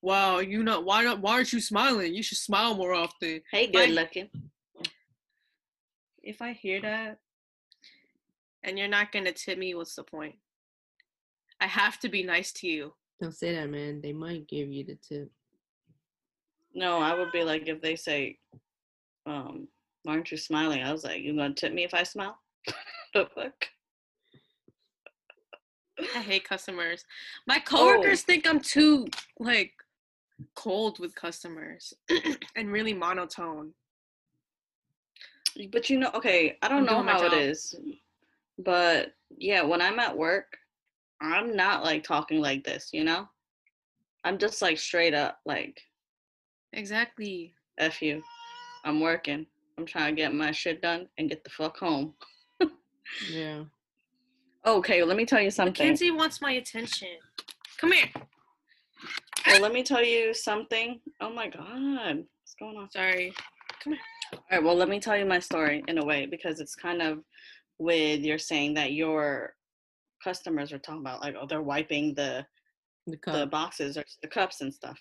wow 0.00 0.38
you 0.38 0.62
know 0.62 0.80
why 0.80 1.02
not 1.02 1.20
why 1.20 1.32
aren't 1.32 1.52
you 1.52 1.60
smiling 1.60 2.14
you 2.14 2.22
should 2.22 2.38
smile 2.38 2.76
more 2.76 2.94
often 2.94 3.40
hey 3.50 3.66
good 3.66 3.88
Bye. 3.88 4.00
looking 4.00 4.28
if 6.22 6.40
i 6.40 6.52
hear 6.52 6.80
that 6.82 7.18
and 8.62 8.78
you're 8.78 8.86
not 8.86 9.10
gonna 9.10 9.32
tip 9.32 9.58
me 9.58 9.74
what's 9.74 9.96
the 9.96 10.04
point 10.04 10.36
i 11.64 11.66
have 11.66 11.98
to 11.98 12.08
be 12.16 12.22
nice 12.22 12.52
to 12.52 12.66
you 12.68 12.92
Don't 13.20 13.34
say 13.42 13.50
that, 13.54 13.70
man. 13.70 14.00
They 14.02 14.12
might 14.12 14.46
give 14.54 14.68
you 14.76 14.84
the 14.84 14.96
tip. 15.08 15.30
No, 16.74 16.90
I 17.08 17.14
would 17.16 17.32
be 17.32 17.42
like 17.44 17.68
if 17.68 17.80
they 17.80 17.96
say, 17.96 18.38
um, 19.24 19.68
why 20.02 20.12
aren't 20.14 20.30
you 20.32 20.36
smiling? 20.36 20.82
I 20.82 20.92
was 20.92 21.04
like, 21.04 21.22
you 21.22 21.34
gonna 21.36 21.54
tip 21.54 21.72
me 21.72 21.84
if 21.84 21.94
I 21.94 22.02
smile? 22.02 22.36
the 23.14 23.26
fuck? 23.34 23.58
i 26.16 26.22
hate 26.30 26.44
customers 26.52 27.04
my 27.46 27.58
coworkers 27.60 28.20
Oh. 28.22 28.26
think 28.26 28.42
i'm 28.48 28.58
too 28.58 29.06
like 29.38 29.72
cold 30.56 30.98
with 30.98 31.14
customers 31.14 31.94
and 32.56 32.72
really 32.76 32.92
monotone 33.06 33.72
But 35.74 35.88
you 35.88 35.96
know, 36.00 36.10
okay, 36.18 36.58
I 36.62 36.66
don't 36.68 36.80
I'm 36.80 36.86
know 36.90 37.02
how 37.12 37.20
it 37.28 37.32
is, 37.50 37.60
but 38.58 39.14
yeah, 39.38 39.62
when 39.70 39.80
I'm 39.86 40.00
at 40.06 40.16
work, 40.26 40.48
I'm 41.24 41.56
not 41.56 41.82
like 41.84 42.04
talking 42.04 42.40
like 42.40 42.64
this, 42.64 42.90
you 42.92 43.04
know? 43.04 43.28
I'm 44.24 44.38
just 44.38 44.62
like 44.62 44.78
straight 44.78 45.14
up 45.14 45.38
like, 45.46 45.80
exactly 46.72 47.54
F 47.78 48.02
you. 48.02 48.22
I'm 48.84 49.00
working. 49.00 49.46
I'm 49.78 49.86
trying 49.86 50.14
to 50.14 50.20
get 50.20 50.34
my 50.34 50.52
shit 50.52 50.82
done 50.82 51.08
and 51.18 51.28
get 51.28 51.42
the 51.44 51.50
fuck 51.50 51.78
home. 51.78 52.14
Yeah. 53.30 53.64
Okay, 54.66 55.04
let 55.04 55.18
me 55.18 55.26
tell 55.26 55.42
you 55.42 55.50
something. 55.50 55.72
mackenzie 55.72 56.10
wants 56.10 56.40
my 56.40 56.52
attention 56.52 57.18
come 57.76 57.92
here 57.92 58.08
Well, 59.46 59.60
let 59.60 59.74
me 59.74 59.82
tell 59.82 60.02
you 60.02 60.32
something. 60.32 61.00
Oh 61.20 61.30
my 61.30 61.48
god, 61.48 62.16
what's 62.16 62.54
going 62.58 62.78
on? 62.78 62.90
sorry 62.90 63.34
Come 63.82 63.92
here. 63.92 64.02
All 64.32 64.40
right, 64.50 64.64
well, 64.64 64.74
let 64.74 64.88
me 64.88 65.00
tell 65.00 65.18
you 65.18 65.26
my 65.26 65.38
story 65.38 65.84
in 65.86 65.98
a 65.98 66.04
way 66.04 66.24
because 66.24 66.60
it's 66.60 66.74
kind 66.74 67.02
of 67.02 67.18
with 67.78 68.20
you're 68.20 68.38
saying 68.38 68.72
that 68.74 68.92
your 68.92 69.54
customers 70.28 70.72
are 70.72 70.78
talking 70.78 71.04
about 71.06 71.22
like 71.24 71.36
oh 71.40 71.46
they're 71.46 71.70
wiping 71.74 72.14
the 72.14 72.32
The 73.06 73.18
the 73.32 73.46
boxes 73.46 73.96
or 73.98 74.04
the 74.22 74.28
cups 74.28 74.60
and 74.62 74.72
stuff. 74.72 74.98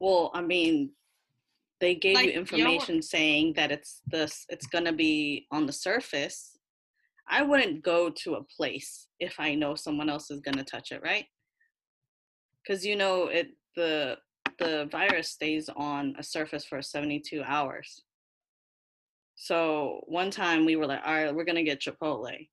Well, 0.00 0.30
I 0.34 0.42
mean, 0.42 0.90
they 1.80 1.94
gave 1.94 2.16
Like, 2.16 2.26
you 2.26 2.40
information 2.40 3.02
saying 3.02 3.46
that 3.54 3.70
it's 3.76 3.92
this 4.14 4.34
it's 4.48 4.66
gonna 4.66 4.92
be 4.92 5.46
on 5.56 5.66
the 5.66 5.72
surface. 5.72 6.58
I 7.28 7.42
wouldn't 7.42 7.82
go 7.82 8.10
to 8.22 8.34
a 8.34 8.46
place 8.56 9.08
if 9.20 9.34
I 9.38 9.54
know 9.54 9.74
someone 9.74 10.10
else 10.14 10.30
is 10.30 10.40
gonna 10.40 10.64
touch 10.64 10.92
it, 10.92 11.02
right? 11.02 11.26
Because 12.58 12.84
you 12.88 12.96
know 12.96 13.14
it 13.38 13.48
the 13.76 14.18
the 14.58 14.88
virus 14.90 15.28
stays 15.30 15.68
on 15.76 16.14
a 16.18 16.22
surface 16.22 16.64
for 16.64 16.82
72 16.82 17.42
hours. 17.44 17.88
So 19.36 20.00
one 20.08 20.30
time 20.32 20.64
we 20.64 20.74
were 20.74 20.86
like, 20.86 21.02
all 21.06 21.14
right, 21.14 21.34
we're 21.34 21.44
gonna 21.44 21.62
get 21.70 21.80
Chipotle. 21.80 22.48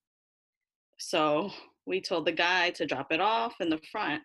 So 0.98 1.52
we 1.86 2.02
told 2.02 2.26
the 2.26 2.32
guy 2.32 2.72
to 2.72 2.86
drop 2.86 3.12
it 3.12 3.22
off 3.22 3.56
in 3.60 3.70
the 3.70 3.80
front. 3.92 4.22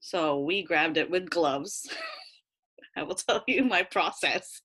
So 0.00 0.40
we 0.40 0.62
grabbed 0.62 0.96
it 0.96 1.10
with 1.10 1.30
gloves. 1.30 1.88
I 2.96 3.02
will 3.02 3.14
tell 3.14 3.44
you 3.46 3.64
my 3.64 3.82
process. 3.82 4.60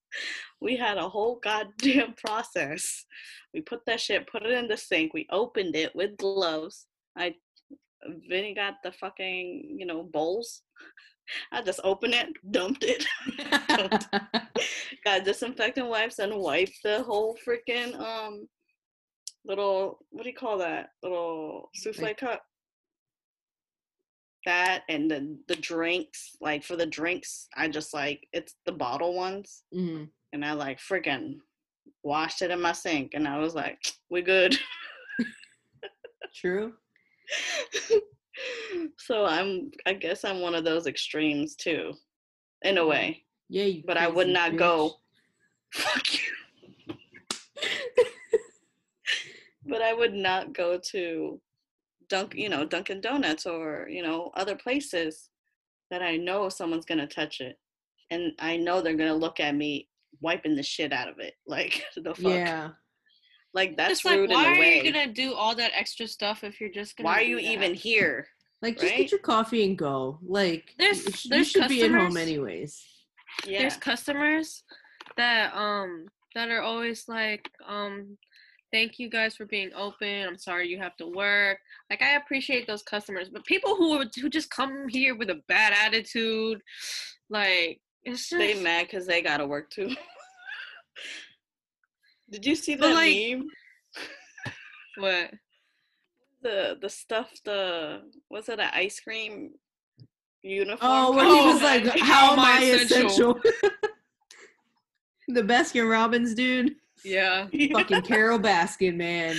We 0.60 0.76
had 0.76 0.98
a 0.98 1.10
whole 1.10 1.40
goddamn 1.44 2.14
process. 2.14 3.06
We 3.54 3.62
put 3.62 3.86
that 3.86 4.00
shit, 4.00 4.28
put 4.28 4.44
it 4.44 4.52
in 4.52 4.68
the 4.68 4.78
sink. 4.78 5.14
We 5.14 5.28
opened 5.32 5.76
it 5.76 5.96
with 5.96 6.18
gloves. 6.18 6.88
I 7.18 7.36
Vinny 8.28 8.54
got 8.54 8.76
the 8.84 8.92
fucking, 8.92 9.76
you 9.78 9.86
know, 9.86 10.04
bowls. 10.04 10.62
I 11.52 11.62
just 11.62 11.80
opened 11.84 12.16
it, 12.16 12.30
dumped 12.52 12.84
it, 12.84 13.06
got 15.06 15.24
disinfectant 15.24 15.88
wipes, 15.88 16.20
and 16.20 16.36
wiped 16.36 16.80
the 16.84 17.02
whole 17.04 17.38
freaking 17.48 17.98
um 17.98 18.48
little 19.46 20.00
what 20.12 20.24
do 20.24 20.30
you 20.30 20.36
call 20.36 20.58
that 20.60 20.90
little 21.02 21.70
souffle 21.76 22.04
Like- 22.04 22.18
cup. 22.18 22.44
That 24.46 24.84
and 24.90 25.10
the 25.10 25.38
the 25.48 25.56
drinks, 25.56 26.36
like 26.42 26.64
for 26.66 26.76
the 26.76 26.86
drinks, 26.86 27.48
I 27.56 27.70
just 27.70 27.94
like 27.94 28.28
it's 28.34 28.56
the 28.66 28.74
bottle 28.74 29.14
ones, 29.14 29.64
Mhm. 29.74 30.10
and 30.34 30.44
I 30.46 30.52
like 30.52 30.80
freaking 30.80 31.40
washed 32.04 32.42
it 32.42 32.52
in 32.52 32.60
my 32.62 32.74
sink, 32.74 33.14
and 33.14 33.26
I 33.26 33.38
was 33.40 33.56
like, 33.56 33.80
we 34.10 34.22
good. 34.22 34.58
True. 36.36 36.74
so 38.98 39.24
I'm 39.26 39.72
I 39.86 39.94
guess 39.94 40.26
I'm 40.26 40.42
one 40.42 40.56
of 40.56 40.66
those 40.66 40.88
extremes 40.88 41.56
too, 41.56 41.94
in 42.64 42.78
a 42.78 42.82
Mhm. 42.82 42.88
way. 42.90 43.26
Yeah, 43.48 43.64
you 43.66 43.84
But 43.86 43.96
I 43.98 44.08
would 44.10 44.28
not 44.28 44.52
bitch. 44.54 44.58
go. 44.58 45.02
Fuck 45.74 46.14
you. 46.16 46.23
But 49.74 49.82
I 49.82 49.94
would 49.94 50.14
not 50.14 50.54
go 50.54 50.80
to 50.92 51.42
Dunk, 52.10 52.36
you 52.36 52.48
know, 52.50 52.64
Dunkin' 52.64 53.02
Donuts 53.02 53.46
or 53.48 53.88
you 53.90 54.04
know 54.04 54.32
other 54.36 54.56
places 54.56 55.30
that 55.90 56.02
I 56.04 56.16
know 56.18 56.48
someone's 56.50 56.86
gonna 56.86 57.08
touch 57.08 57.42
it, 57.42 57.58
and 58.12 58.34
I 58.40 58.56
know 58.58 58.82
they're 58.82 58.96
gonna 58.96 59.16
look 59.16 59.40
at 59.40 59.56
me 59.56 59.90
wiping 60.22 60.56
the 60.56 60.64
shit 60.64 60.94
out 60.94 61.10
of 61.10 61.18
it. 61.20 61.34
Like 61.48 61.84
the 61.96 62.14
fuck. 62.16 62.32
Yeah. 62.34 62.70
Like 63.54 63.78
that's 63.78 63.90
Just 64.02 64.06
like, 64.06 64.18
rude 64.18 64.30
why 64.32 64.46
in 64.54 64.54
a 64.54 64.60
are 64.62 64.84
you 64.84 64.92
gonna 64.94 65.14
do 65.14 65.34
all 65.34 65.56
that 65.56 65.72
extra 65.76 66.08
stuff 66.08 66.44
if 66.44 66.60
you're 66.62 66.72
just 66.72 66.96
gonna? 66.98 67.08
why 67.10 67.20
are 67.20 67.24
you 67.24 67.38
that? 67.38 67.44
even 67.54 67.74
here? 67.74 68.28
Like 68.62 68.76
just 68.80 68.92
Right? 68.92 68.98
get 69.00 69.12
your 69.12 69.20
coffee 69.20 69.64
and 69.66 69.78
go. 69.78 70.20
Like 70.24 70.74
There's- 70.80 71.06
you 71.06 71.12
sh- 71.12 71.26
you 71.26 71.30
there's 71.32 71.50
should 71.52 71.68
be 71.68 71.84
at 71.84 71.92
home 71.92 72.18
anyways. 72.18 72.84
Yeah. 73.46 73.60
There's 73.60 73.78
customers 73.78 74.64
that 75.18 75.54
um 75.56 76.08
that 76.36 76.50
are 76.50 76.62
always 76.62 77.08
like 77.08 77.48
um 77.68 78.18
thank 78.74 78.98
you 79.00 79.08
guys 79.08 79.36
for 79.36 79.46
being 79.46 79.70
open. 79.76 80.28
I'm 80.28 80.38
sorry 80.38 80.68
you 80.68 80.80
have 80.80 80.98
to 80.98 81.08
work. 81.08 81.60
Like 81.90 82.02
I 82.02 82.16
appreciate 82.16 82.68
those 82.68 82.82
customers, 82.84 83.30
but 83.30 83.46
people 83.46 83.76
who 83.76 84.04
who 84.20 84.30
just 84.30 84.50
come 84.50 84.90
here 84.90 85.16
with 85.16 85.30
a 85.30 85.42
bad 85.48 85.72
attitude, 85.74 86.62
like 87.30 87.80
it's 88.04 88.28
just 88.30 88.40
they 88.40 88.62
mad 88.62 88.88
because 88.88 89.08
they 89.08 89.22
gotta 89.22 89.46
work 89.48 89.70
too. 89.70 89.96
Did 92.32 92.46
you 92.46 92.56
see 92.56 92.76
that 92.76 92.94
like- 92.94 93.16
meme? 93.16 93.48
what 94.98 95.32
The 96.42 96.78
the 96.82 96.90
stuff 96.90 97.32
the 97.46 97.54
uh, 97.54 98.00
was 98.30 98.50
it 98.50 98.60
an 98.60 98.70
ice 98.74 99.00
cream 99.00 99.52
uniform? 100.42 100.80
Oh, 100.82 101.16
where 101.16 101.26
he 101.26 101.54
was 101.54 101.62
like, 101.62 101.86
"How 102.00 102.06
How 102.06 102.34
am 102.34 102.40
I 102.40 102.60
essential?" 102.64 103.38
essential?" 103.38 103.42
the 105.30 105.42
Baskin 105.42 105.90
Robbins 105.90 106.34
dude, 106.34 106.76
yeah. 107.04 107.48
fucking 107.72 108.02
Carole 108.04 108.40
Baskin, 108.40 108.96
man. 108.96 109.36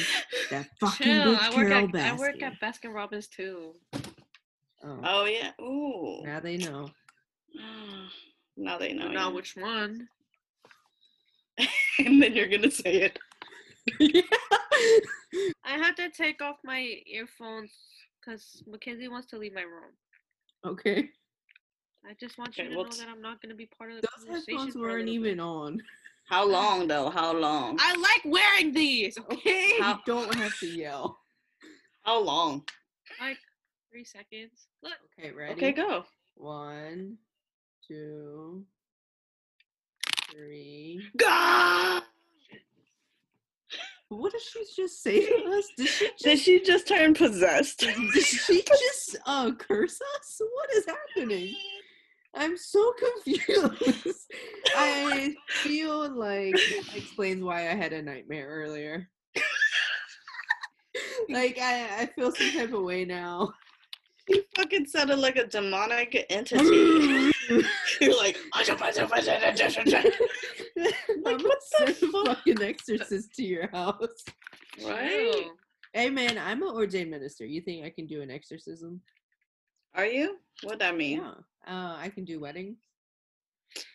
That 0.50 0.68
fucking 0.80 1.06
Chill. 1.06 1.34
bitch 1.34 1.38
I 1.40 1.48
work 1.56 1.68
Carol 1.68 1.84
at 1.84 1.90
Baskin. 1.92 2.10
I 2.10 2.16
work 2.18 2.42
at 2.42 2.60
Baskin 2.60 2.94
Robbins 2.94 3.26
too. 3.28 3.74
oh, 4.84 4.98
Oh 5.04 5.24
yeah. 5.24 5.50
Ooh. 5.60 6.22
now 6.24 6.40
they 6.40 6.56
know. 6.56 6.90
Mm, 7.56 8.06
now 8.56 8.78
they 8.78 8.92
know. 8.92 9.08
Now 9.08 9.28
yeah. 9.28 9.34
which 9.34 9.56
one? 9.56 10.08
and 11.98 12.20
then 12.22 12.34
you're 12.34 12.48
gonna 12.48 12.70
say 12.70 13.10
it. 13.10 13.18
I 15.64 15.72
have 15.78 15.94
to 15.96 16.10
take 16.10 16.42
off 16.42 16.56
my 16.64 16.96
earphones 17.06 17.70
because 18.20 18.62
Mackenzie 18.66 19.08
wants 19.08 19.26
to 19.28 19.38
leave 19.38 19.54
my 19.54 19.62
room. 19.62 19.92
okay, 20.64 21.08
I 22.08 22.14
just 22.18 22.38
want 22.38 22.50
Okay, 22.50 22.64
you 22.64 22.70
to 22.70 22.76
well, 22.76 22.84
know 22.86 22.90
t- 22.90 22.98
that 23.00 23.08
I'm 23.08 23.20
not 23.22 23.40
going 23.42 23.50
to 23.50 23.56
be 23.56 23.68
part 23.78 23.90
of 23.92 23.96
the 24.00 24.08
those 24.16 24.24
conversation. 24.24 24.54
headphones 24.58 24.74
for 24.74 24.80
weren't 24.80 25.08
even 25.08 25.38
on. 25.40 25.80
How 26.26 26.46
long 26.48 26.88
though? 26.88 27.10
How 27.10 27.32
long? 27.36 27.76
I 27.80 27.94
like 27.96 28.22
wearing 28.24 28.72
these. 28.72 29.18
Okay. 29.18 29.74
You 29.76 29.82
How- 29.82 30.00
don't 30.06 30.34
have 30.34 30.58
to 30.60 30.66
yell. 30.66 31.18
How 32.02 32.20
long? 32.22 32.64
Like 33.20 33.38
three 33.90 34.04
seconds. 34.04 34.68
Look. 34.82 34.94
Okay, 35.18 35.32
ready? 35.32 35.52
Okay, 35.52 35.72
go. 35.72 36.04
One, 36.36 37.16
two, 37.86 38.64
three. 40.30 41.00
Go. 41.16 42.00
What 44.08 44.32
did 44.32 44.42
she 44.42 44.64
just 44.76 45.02
say 45.02 45.26
to 45.26 45.44
us? 45.56 45.66
Did 45.76 45.88
she 45.88 46.06
just, 46.10 46.24
Did 46.24 46.38
she 46.38 46.60
just 46.62 46.88
turn 46.88 47.14
possessed? 47.14 47.80
did 47.80 48.22
she 48.24 48.62
just 48.68 49.16
uh, 49.26 49.50
curse 49.52 49.98
us? 50.16 50.40
What 50.40 50.74
is 50.76 50.86
happening? 50.86 51.54
I'm 52.36 52.56
so 52.56 52.92
confused. 53.24 54.26
I 54.76 55.34
feel 55.48 56.08
like 56.16 56.54
that 56.54 56.96
explains 56.96 57.42
why 57.42 57.62
I 57.70 57.74
had 57.74 57.92
a 57.92 58.02
nightmare 58.02 58.48
earlier. 58.48 59.08
like 61.28 61.58
I, 61.60 62.02
I 62.02 62.06
feel 62.06 62.32
some 62.32 62.52
type 62.52 62.72
of 62.72 62.82
way 62.82 63.04
now. 63.04 63.52
You 64.28 64.42
fucking 64.56 64.86
sounded 64.86 65.18
like 65.18 65.36
a 65.36 65.46
demonic 65.46 66.24
entity. 66.30 66.64
You're 68.00 68.16
like, 68.16 68.38
I'm 68.54 68.64
Like, 68.64 68.80
gonna 71.22 71.42
what 71.42 71.58
the 71.60 71.76
send 71.76 71.90
a 71.90 71.94
fuck? 72.12 72.26
fucking 72.26 72.62
exorcist 72.62 73.34
to 73.34 73.44
your 73.44 73.68
house. 73.70 74.24
right? 74.84 75.46
Hey 75.92 76.10
man, 76.10 76.38
I'm 76.38 76.62
an 76.62 76.70
ordained 76.74 77.10
minister. 77.10 77.44
You 77.44 77.60
think 77.60 77.84
I 77.84 77.90
can 77.90 78.06
do 78.06 78.22
an 78.22 78.30
exorcism? 78.30 79.00
Are 79.94 80.06
you? 80.06 80.38
What 80.62 80.78
that 80.80 80.96
mean? 80.96 81.18
Yeah. 81.18 81.32
Uh, 81.66 81.96
I 81.98 82.08
can 82.14 82.24
do 82.24 82.40
weddings. 82.40 82.78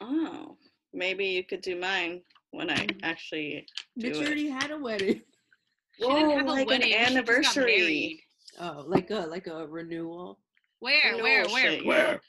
Oh, 0.02 0.58
maybe 0.94 1.26
you 1.26 1.44
could 1.44 1.62
do 1.62 1.76
mine 1.80 2.22
when 2.52 2.70
I 2.70 2.76
Mhm. 2.88 3.00
actually 3.04 3.66
Bitch, 3.98 4.02
do 4.02 4.08
you 4.08 4.14
it. 4.22 4.26
already 4.26 4.48
had 4.50 4.72
a 4.72 4.78
wedding. 4.78 5.22
She 6.00 6.06
didn't 6.08 6.30
Whoa, 6.30 6.38
have 6.38 6.48
a 6.48 6.52
like 6.52 6.68
wedding, 6.68 6.94
an 6.94 7.08
she 7.10 7.14
just 7.14 7.14
got 7.14 7.18
anniversary. 7.18 8.24
Oh, 8.58 8.86
like 8.88 9.10
a 9.12 9.16
like 9.28 9.48
a 9.48 9.68
renewal. 9.68 10.40
Where? 10.80 11.18
No 11.18 11.24
Where? 11.24 11.46
Where? 11.50 11.72
shit, 11.72 11.86
Where? 11.86 12.22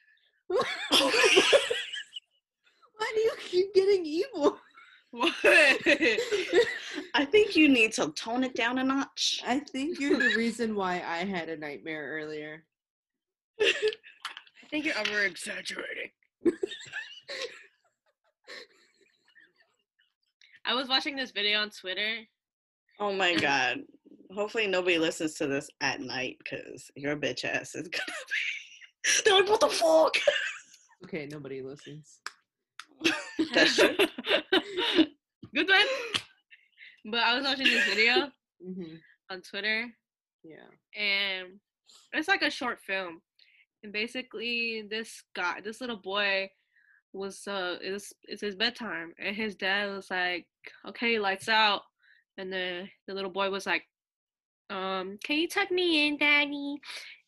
yeah. 0.50 0.58
Why 2.96 3.12
do 3.14 3.20
you 3.20 3.32
keep 3.48 3.72
getting 3.74 4.04
evil? 4.04 4.58
What? 5.12 5.34
I 7.14 7.24
think 7.24 7.54
you 7.56 7.68
need 7.68 7.92
to 7.94 8.10
tone 8.12 8.44
it 8.44 8.54
down 8.54 8.78
a 8.78 8.84
notch. 8.84 9.42
I 9.46 9.58
think 9.58 9.98
you're 10.00 10.18
the 10.18 10.36
reason 10.36 10.74
why 10.76 11.02
I 11.04 11.24
had 11.24 11.48
a 11.48 11.56
nightmare 11.56 12.10
earlier. 12.20 12.64
I 13.60 14.66
think 14.70 14.84
you're 14.84 14.98
over 14.98 15.22
exaggerating. 15.24 16.10
I 20.64 20.74
was 20.74 20.88
watching 20.88 21.16
this 21.16 21.30
video 21.30 21.58
on 21.60 21.70
Twitter. 21.70 22.18
Oh 22.98 23.12
my 23.12 23.34
god. 23.40 23.78
Hopefully 24.34 24.66
nobody 24.66 24.98
listens 24.98 25.34
to 25.34 25.46
this 25.46 25.68
at 25.80 26.00
night 26.00 26.36
because 26.38 26.90
your 26.94 27.16
bitch 27.16 27.44
ass 27.44 27.74
is 27.74 27.88
gonna 27.88 28.04
be. 28.06 29.22
They're 29.24 29.34
like, 29.40 29.48
what 29.48 29.60
the 29.60 29.68
fuck? 29.68 30.14
Okay, 31.04 31.26
nobody 31.30 31.62
listens. 31.62 32.20
That's 33.54 33.74
true. 33.76 33.96
Good 35.54 35.68
one. 35.68 35.86
But 37.06 37.20
I 37.24 37.34
was 37.34 37.44
watching 37.44 37.64
this 37.66 37.86
video 37.88 38.30
hmm 38.62 38.96
on 39.30 39.40
Twitter, 39.42 39.86
Yeah. 40.42 40.66
and 41.00 41.48
it's 42.12 42.26
like 42.28 42.42
a 42.42 42.50
short 42.50 42.80
film. 42.80 43.22
And 43.82 43.92
basically, 43.92 44.82
this 44.88 45.22
guy, 45.34 45.60
this 45.60 45.80
little 45.80 45.96
boy, 45.96 46.50
was 47.12 47.46
uh, 47.46 47.76
it's 47.80 48.12
it's 48.24 48.42
his 48.42 48.54
bedtime, 48.54 49.12
and 49.18 49.34
his 49.34 49.56
dad 49.56 49.90
was 49.90 50.10
like, 50.10 50.46
"Okay, 50.86 51.18
lights 51.18 51.48
out," 51.48 51.82
and 52.38 52.52
then 52.52 52.90
the 53.06 53.14
little 53.14 53.30
boy 53.30 53.50
was 53.50 53.66
like, 53.66 53.84
"Um, 54.68 55.18
can 55.24 55.38
you 55.38 55.48
tuck 55.48 55.70
me 55.70 56.06
in, 56.06 56.18
daddy?" 56.18 56.76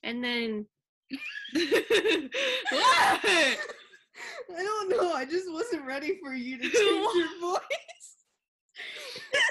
And 0.02 0.22
then. 0.22 0.66
what? 1.52 3.20
I 3.24 4.62
don't 4.62 4.88
know. 4.88 5.12
I 5.12 5.26
just 5.26 5.50
wasn't 5.52 5.84
ready 5.84 6.18
for 6.22 6.34
you 6.34 6.58
to 6.58 6.62
change 6.70 7.16
your 7.16 7.40
voice. 7.40 7.60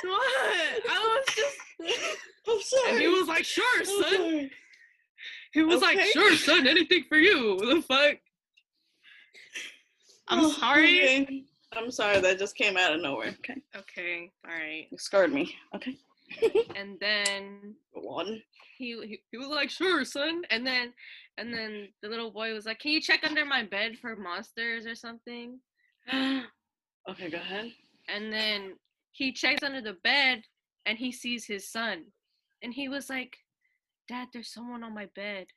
What? 0.04 0.82
I 0.90 1.24
was 1.28 1.36
just. 1.36 1.58
I'm 2.48 2.62
sorry. 2.62 2.92
And 2.92 3.02
he 3.02 3.08
was 3.08 3.28
like, 3.28 3.44
"Sure, 3.44 3.84
son." 3.84 4.50
Sorry. 5.54 5.66
He 5.66 5.74
was 5.74 5.82
like, 5.82 6.00
"Sure, 6.00 6.36
son, 6.36 6.68
anything 6.68 7.04
for 7.10 7.18
you." 7.18 7.56
What 7.56 7.66
the 7.76 7.82
fuck? 7.82 8.18
I'm 10.28 10.46
Oh, 10.46 10.50
sorry. 10.52 11.02
okay. 11.04 11.44
I'm 11.74 11.92
sorry. 11.92 12.20
That 12.20 12.40
just 12.40 12.56
came 12.56 12.78
out 12.78 12.94
of 12.94 13.02
nowhere. 13.02 13.30
Okay. 13.40 13.62
Okay, 13.76 14.32
all 14.46 14.54
right. 14.54 14.88
You 14.92 14.98
scared 14.98 15.34
me. 15.34 15.56
Okay. 15.76 15.98
And 16.76 16.98
then 17.02 17.76
one. 17.92 18.42
he, 18.78 18.98
he 19.06 19.22
he 19.32 19.38
was 19.38 19.48
like, 19.50 19.70
"Sure, 19.70 20.06
son." 20.06 20.44
And 20.50 20.66
then 20.66 20.94
and 21.38 21.54
then 21.54 21.90
the 22.02 22.08
little 22.08 22.32
boy 22.32 22.54
was 22.54 22.66
like, 22.66 22.80
"Can 22.80 22.92
you 22.92 23.02
check 23.02 23.22
under 23.28 23.46
my 23.46 23.64
bed 23.64 23.98
for 24.00 24.16
monsters 24.16 24.86
or 24.86 24.96
something?" 24.96 25.60
okay, 26.14 27.30
go 27.30 27.38
ahead. 27.38 27.72
And 28.08 28.32
then 28.32 28.76
he 29.12 29.34
checks 29.34 29.62
under 29.64 29.82
the 29.82 29.98
bed 30.04 30.44
and 30.86 30.98
he 30.98 31.12
sees 31.12 31.46
his 31.46 31.68
son, 31.70 32.06
and 32.64 32.74
he 32.74 32.88
was 32.88 33.10
like, 33.10 33.38
"Dad, 34.12 34.28
there's 34.34 34.52
someone 34.52 34.84
on 34.84 34.94
my 34.94 35.08
bed." 35.16 35.48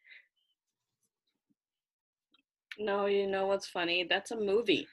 No, 2.78 3.06
you 3.06 3.26
know 3.26 3.46
what's 3.46 3.66
funny? 3.66 4.06
That's 4.08 4.30
a 4.30 4.36
movie. 4.36 4.86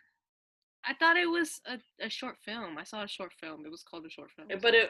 I 0.84 0.96
thought 0.96 1.16
it 1.16 1.30
was 1.30 1.62
a, 1.68 1.78
a 2.04 2.10
short 2.10 2.38
film. 2.44 2.80
I 2.80 2.84
saw 2.84 3.04
a 3.04 3.08
short 3.08 3.34
film. 3.40 3.64
It 3.66 3.72
was 3.72 3.84
called 3.84 4.06
a 4.06 4.10
short 4.10 4.32
film. 4.32 4.48
But 4.62 4.74
it 4.74 4.90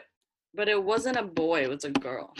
but 0.54 0.68
it 0.68 0.82
wasn't 0.82 1.18
a 1.18 1.22
boy, 1.22 1.62
it 1.62 1.68
was 1.68 1.84
a 1.84 1.90
girl. 1.90 2.32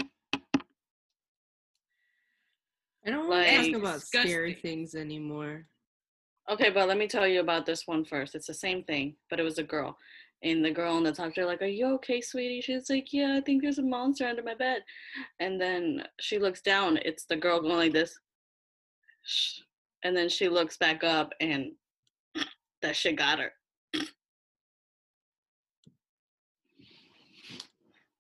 I 3.05 3.11
don't 3.11 3.29
want 3.29 3.47
to 3.47 3.57
talk 3.57 3.65
Like, 3.67 3.75
about 3.83 4.01
scary 4.03 4.55
things 4.55 4.95
anymore. 4.95 5.67
Okay, 6.51 6.71
but 6.71 6.89
let 6.89 6.97
me 6.97 7.09
tell 7.09 7.27
you 7.27 7.41
about 7.41 7.67
this 7.67 7.87
one 7.87 8.05
first. 8.05 8.35
It's 8.35 8.47
the 8.47 8.55
same 8.55 8.85
thing, 8.85 9.17
but 9.29 9.39
it 9.41 9.43
was 9.43 9.59
a 9.59 9.63
girl. 9.63 9.99
And 10.45 10.65
the 10.65 10.71
girl 10.71 10.97
and 10.97 11.07
the 11.07 11.13
doctor 11.13 11.43
are 11.43 11.47
like, 11.47 11.63
Are 11.63 11.67
you 11.67 11.87
okay, 11.95 12.21
sweetie? 12.21 12.61
She's 12.61 12.91
like, 12.91 13.13
Yeah, 13.13 13.37
I 13.37 13.41
think 13.41 13.63
there's 13.63 13.79
a 13.79 13.83
monster 13.83 14.27
under 14.27 14.43
my 14.43 14.55
bed. 14.55 14.83
And 15.41 15.61
then 15.61 16.05
she 16.21 16.39
looks 16.39 16.63
down. 16.63 16.99
It's 17.05 17.25
the 17.25 17.37
girl 17.37 17.61
going 17.61 17.77
like 17.77 17.93
this. 17.93 18.19
And 20.05 20.17
then 20.17 20.29
she 20.29 20.49
looks 20.49 20.77
back 20.77 21.05
up 21.05 21.33
and 21.41 21.73
that 22.83 22.97
shit 22.97 23.17
got 23.17 23.39
her. 23.39 23.53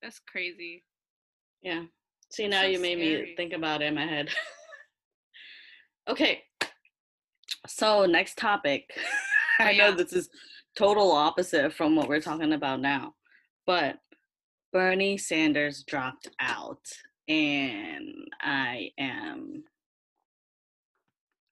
That's 0.00 0.20
crazy. 0.30 0.84
Yeah. 1.62 1.82
See, 2.30 2.48
now 2.48 2.62
so 2.62 2.68
you 2.68 2.80
made 2.80 2.98
me 2.98 3.34
think 3.36 3.52
about 3.52 3.82
it 3.82 3.86
in 3.86 3.94
my 3.94 4.06
head. 4.06 4.30
okay. 6.08 6.42
So, 7.66 8.06
next 8.06 8.38
topic. 8.38 8.90
Oh, 9.60 9.64
I 9.64 9.76
know 9.76 9.88
yeah. 9.88 9.94
this 9.94 10.14
is 10.14 10.30
total 10.76 11.12
opposite 11.12 11.72
from 11.72 11.96
what 11.96 12.08
we're 12.08 12.20
talking 12.20 12.52
about 12.52 12.80
now, 12.80 13.14
but 13.66 13.98
Bernie 14.72 15.18
Sanders 15.18 15.84
dropped 15.84 16.28
out, 16.40 16.80
and 17.28 18.08
I 18.40 18.90
am 18.98 19.64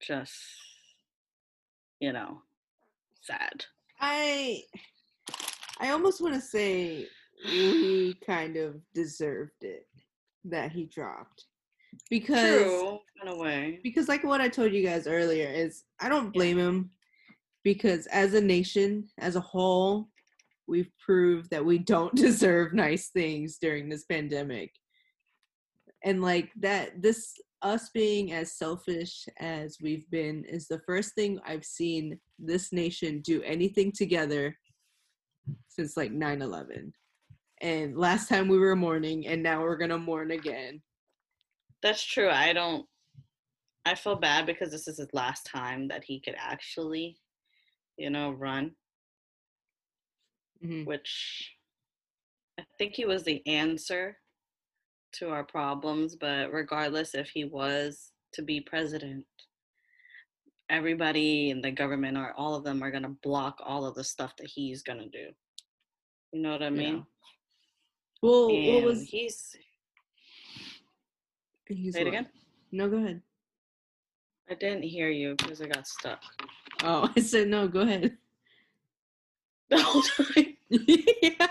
just, 0.01 0.33
you 2.01 2.13
know, 2.13 2.43
sad. 3.21 3.65
I 4.01 4.63
I 5.79 5.91
almost 5.91 6.21
want 6.23 6.35
to 6.35 6.41
say 6.41 7.07
he 7.45 8.15
kind 8.27 8.57
of 8.57 8.77
deserved 8.95 9.63
it 9.63 9.87
that 10.45 10.73
he 10.73 10.87
dropped 10.87 11.45
because 12.09 12.63
True, 12.63 12.99
in 13.23 13.29
a 13.29 13.37
way. 13.37 13.81
because 13.83 14.09
like 14.09 14.25
what 14.25 14.41
I 14.41 14.49
told 14.49 14.73
you 14.73 14.83
guys 14.83 15.07
earlier 15.07 15.49
is 15.49 15.85
I 16.01 16.09
don't 16.09 16.33
blame 16.33 16.59
him 16.59 16.91
because 17.65 18.07
as 18.07 18.35
a 18.35 18.41
nation 18.41 19.09
as 19.19 19.37
a 19.37 19.41
whole 19.41 20.09
we've 20.67 20.91
proved 21.05 21.51
that 21.51 21.65
we 21.65 21.79
don't 21.79 22.15
deserve 22.27 22.73
nice 22.73 23.11
things 23.11 23.59
during 23.61 23.89
this 23.89 24.05
pandemic 24.05 24.71
and 26.05 26.23
like 26.23 26.51
that 26.59 27.01
this 27.03 27.35
us 27.63 27.91
being 27.93 28.33
as 28.33 28.57
selfish 28.57 29.27
as 29.39 29.77
we've 29.83 30.09
been 30.11 30.45
is 30.45 30.67
the 30.67 30.81
first 30.87 31.15
thing 31.15 31.39
I've 31.45 31.65
seen 31.65 32.19
this 32.39 32.73
nation 32.73 33.21
do 33.21 33.43
anything 33.43 33.93
together 33.93 34.57
since 35.69 35.97
like 35.97 36.13
9/11 36.13 36.93
and 37.61 37.99
last 37.99 38.29
time 38.29 38.49
we 38.49 38.59
were 38.59 38.77
mourning 38.77 39.27
and 39.27 39.43
now 39.43 39.61
we're 39.63 39.77
to 39.91 39.99
mourn 39.99 40.31
again 40.31 40.81
That's 41.83 42.03
true. 42.05 42.31
I 42.31 42.53
don't. 42.53 42.87
I 43.87 43.95
feel 43.95 44.17
bad 44.17 44.47
because 44.47 44.71
this 44.71 44.87
is 44.87 44.99
his 44.99 45.09
last 45.15 45.47
time 45.47 45.89
that 45.89 46.05
he 46.05 46.21
could 46.21 46.37
actually, 46.39 47.17
you 48.01 48.11
know, 48.11 48.31
run. 48.33 48.75
Mhm. 50.65 50.87
Which 50.87 51.55
I 52.59 52.65
think 52.79 52.95
he 52.95 53.05
was 53.05 53.23
the 53.23 53.47
answer 53.47 54.19
to 55.13 55.31
our 55.31 55.45
problems. 55.45 56.17
But 56.17 56.53
regardless, 56.53 57.15
if 57.15 57.31
he 57.31 57.45
was 57.45 58.13
to 58.33 58.43
be 58.43 58.61
president, 58.61 59.27
everybody 60.69 61.51
in 61.51 61.61
the 61.61 61.71
government 61.71 62.17
or 62.17 62.33
all 62.35 62.55
of 62.55 62.65
them 62.65 62.83
are 62.83 62.91
gonna 62.91 63.17
block 63.23 63.61
all 63.63 63.85
of 63.85 63.95
the 63.95 64.05
stuff 64.05 64.37
that 64.37 64.47
he's 64.47 64.83
gonna 64.83 65.09
do. 65.09 65.35
You 66.33 66.43
know 66.43 66.53
what 66.53 66.63
I 66.63 66.71
mean? 66.71 66.97
Yeah. 66.97 67.03
well 68.23 68.47
what 68.47 68.85
was 68.85 69.03
he's 69.03 69.57
he's 71.67 71.95
say 71.95 72.03
it 72.03 72.05
what? 72.05 72.09
again. 72.09 72.29
no 72.71 72.89
go 72.89 72.99
ahead 72.99 73.23
I 74.51 74.55
didn't 74.55 74.83
hear 74.83 75.11
you 75.11 75.37
because 75.37 75.63
I 75.63 75.67
got 75.67 75.87
stuck. 75.87 76.23
Oh, 76.83 77.11
I 77.17 77.21
said 77.21 77.49
no. 77.49 77.69
Go 77.69 77.81
ahead. 77.81 78.17
The 79.69 79.83
whole 79.83 80.03
time. 80.03 80.57
yeah. 80.71 81.47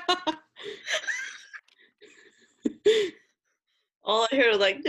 All 4.04 4.24
I 4.32 4.36
hear 4.36 4.50
is 4.50 4.58
like, 4.58 4.84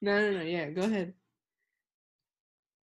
No, 0.00 0.20
no, 0.20 0.38
no. 0.38 0.42
Yeah, 0.42 0.70
go 0.70 0.82
ahead. 0.82 1.14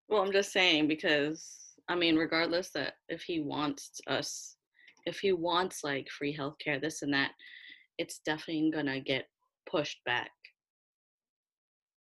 well, 0.08 0.22
I'm 0.22 0.32
just 0.32 0.52
saying 0.52 0.86
because 0.86 1.56
I 1.88 1.94
mean, 1.94 2.16
regardless 2.16 2.70
that 2.70 2.94
if 3.08 3.22
he 3.22 3.40
wants 3.40 3.92
us, 4.08 4.56
if 5.06 5.18
he 5.20 5.32
wants 5.32 5.82
like 5.82 6.08
free 6.10 6.36
healthcare, 6.36 6.80
this 6.80 7.02
and 7.02 7.14
that, 7.14 7.30
it's 7.98 8.20
definitely 8.24 8.70
gonna 8.70 9.00
get 9.00 9.26
pushed 9.70 10.00
back. 10.04 10.30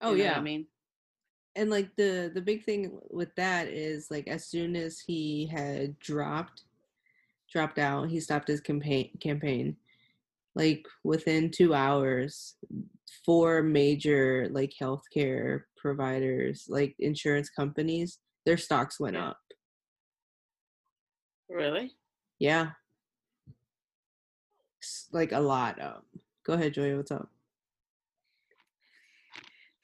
Oh 0.04 0.13
yeah. 0.16 0.38
I 0.38 0.42
mean, 0.42 0.68
And 1.56 1.70
like 1.72 1.96
the 1.98 2.32
the 2.34 2.42
big 2.42 2.63
thing 2.66 3.00
with 3.10 3.36
that 3.36 3.68
is 3.70 4.12
like 4.12 4.28
as 4.28 4.48
soon 4.48 4.76
as 4.76 5.00
he 5.00 5.48
had 5.48 5.98
dropped 6.00 6.63
dropped 7.52 7.80
out, 7.80 8.10
he 8.10 8.20
stopped 8.20 8.48
his 8.48 8.62
campaign 8.62 9.12
campaign. 9.22 9.78
Like 10.56 10.86
within 11.04 11.52
2 11.52 11.74
hours, 11.74 12.56
four 13.26 13.63
major 13.63 14.48
like 14.52 14.74
healthcare 14.82 15.63
providers, 15.78 16.66
like 16.70 16.96
insurance 17.00 17.50
companies, 17.50 18.20
their 18.46 18.58
stocks 18.58 19.00
went 19.00 19.18
up. 19.18 19.38
really? 21.50 21.94
Yeah. 22.39 22.72
Like 25.12 25.32
a 25.32 25.39
lot 25.39 25.82
up. 25.82 26.06
Go 26.46 26.54
ahead, 26.54 26.74
Joy. 26.74 26.96
What's 26.98 27.12
up? 27.12 27.30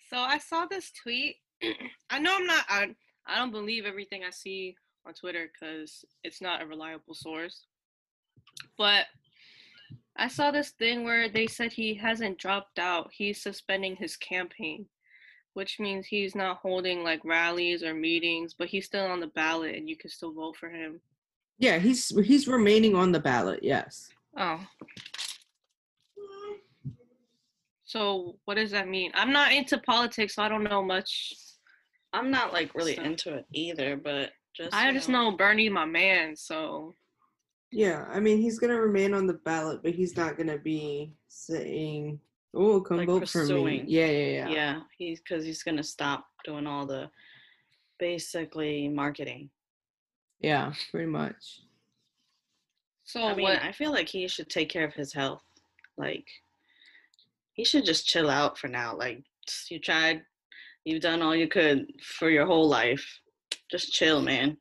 So 0.09 0.17
I 0.17 0.39
saw 0.39 0.65
this 0.65 0.91
tweet. 0.91 1.37
I 2.09 2.19
know 2.19 2.35
I'm 2.35 2.45
not. 2.45 2.65
I, 2.67 2.95
I 3.27 3.37
don't 3.37 3.51
believe 3.51 3.85
everything 3.85 4.23
I 4.23 4.31
see 4.31 4.75
on 5.05 5.13
Twitter 5.13 5.49
because 5.51 6.03
it's 6.23 6.41
not 6.41 6.61
a 6.61 6.65
reliable 6.65 7.13
source. 7.13 7.65
But 8.77 9.05
I 10.17 10.27
saw 10.27 10.51
this 10.51 10.71
thing 10.71 11.03
where 11.03 11.29
they 11.29 11.47
said 11.47 11.71
he 11.71 11.93
hasn't 11.93 12.39
dropped 12.39 12.79
out. 12.79 13.11
He's 13.13 13.41
suspending 13.41 13.95
his 13.95 14.17
campaign, 14.17 14.87
which 15.53 15.79
means 15.79 16.07
he's 16.07 16.35
not 16.35 16.57
holding 16.57 17.03
like 17.03 17.23
rallies 17.23 17.83
or 17.83 17.93
meetings, 17.93 18.55
but 18.57 18.67
he's 18.67 18.85
still 18.85 19.05
on 19.05 19.19
the 19.19 19.27
ballot 19.27 19.75
and 19.75 19.87
you 19.87 19.95
can 19.95 20.09
still 20.09 20.33
vote 20.33 20.57
for 20.57 20.69
him. 20.69 20.99
Yeah, 21.59 21.77
he's 21.77 22.09
he's 22.25 22.47
remaining 22.47 22.95
on 22.95 23.11
the 23.11 23.19
ballot. 23.19 23.59
Yes. 23.61 24.09
Oh. 24.37 24.59
So 27.89 28.36
what 28.45 28.54
does 28.54 28.69
that 28.69 28.88
mean? 28.88 29.10
I'm 29.15 29.32
not 29.32 29.52
into 29.52 29.80
politics, 29.80 30.36
so 30.36 30.43
I 30.43 30.47
don't 30.47 30.63
know 30.63 30.84
much. 30.84 31.34
I'm 32.13 32.30
not 32.30 32.54
like 32.54 32.75
really 32.75 32.95
So- 32.95 33.02
into 33.02 33.34
it 33.34 33.45
either, 33.52 33.97
but 33.97 34.30
just 34.56 34.75
I 34.75 34.93
just 34.93 35.10
know 35.10 35.32
Bernie, 35.36 35.69
my 35.69 35.86
man. 35.86 36.36
So 36.36 36.95
Yeah, 37.71 38.06
I 38.08 38.19
mean 38.19 38.38
he's 38.38 38.60
gonna 38.60 38.80
remain 38.80 39.15
on 39.15 39.25
the 39.25 39.39
ballot, 39.43 39.82
but 39.82 39.95
he's 39.95 40.15
not 40.15 40.38
gonna 40.38 40.60
be 40.60 41.13
saying, 41.30 42.19
"Oh, 42.54 42.80
come 42.80 42.97
Like 42.97 43.08
vote 43.08 43.28
for 43.28 43.43
me." 43.45 43.84
Yeah, 43.88 44.06
yeah, 44.06 44.28
yeah. 44.28 44.49
yeah, 44.49 44.82
he's 44.95 45.19
because 45.21 45.43
he's 45.43 45.63
gonna 45.63 45.82
stop 45.84 46.28
doing 46.45 46.67
all 46.67 46.86
the 46.86 47.10
basically 47.97 48.88
marketing. 48.88 49.49
Yeah, 50.41 50.73
pretty 50.91 51.08
much. 51.08 51.62
so 53.04 53.23
I 53.23 53.33
mean, 53.33 53.44
what? 53.46 53.63
I 53.63 53.71
feel 53.71 53.90
like 53.90 54.08
he 54.08 54.27
should 54.27 54.50
take 54.50 54.69
care 54.69 54.85
of 54.85 54.94
his 54.94 55.12
health. 55.12 55.44
Like, 55.98 56.27
he 57.60 57.65
should 57.65 57.83
just 57.83 58.07
chill 58.07 58.29
out 58.29 58.57
for 58.57 58.69
now. 58.69 58.95
Like, 58.95 59.21
you 59.69 59.79
tried, 59.81 60.21
you've 60.85 61.01
done 61.01 61.21
all 61.21 61.35
you 61.35 61.49
could 61.49 61.87
for 62.17 62.29
your 62.29 62.45
whole 62.45 62.69
life. 62.69 63.05
Just 63.69 63.91
chill, 63.91 64.21
man. 64.21 64.55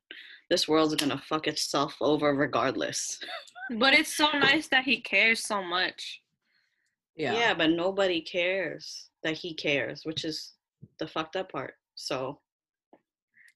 This 0.50 0.66
world's 0.66 0.96
gonna 0.96 1.22
fuck 1.28 1.46
itself 1.46 1.94
over 2.00 2.34
regardless. 2.34 3.20
But 3.78 3.94
it's 3.98 4.16
so 4.16 4.26
nice 4.32 4.66
that 4.72 4.82
he 4.82 5.00
cares 5.00 5.44
so 5.44 5.62
much. 5.62 6.22
Yeah. 7.14 7.34
Yeah, 7.34 7.54
but 7.54 7.70
nobody 7.70 8.20
cares 8.20 9.10
that 9.22 9.34
he 9.34 9.54
cares, 9.54 10.00
which 10.04 10.24
is 10.24 10.54
the 10.98 11.06
fucked 11.06 11.36
up 11.36 11.52
part. 11.52 11.74
So, 11.94 12.40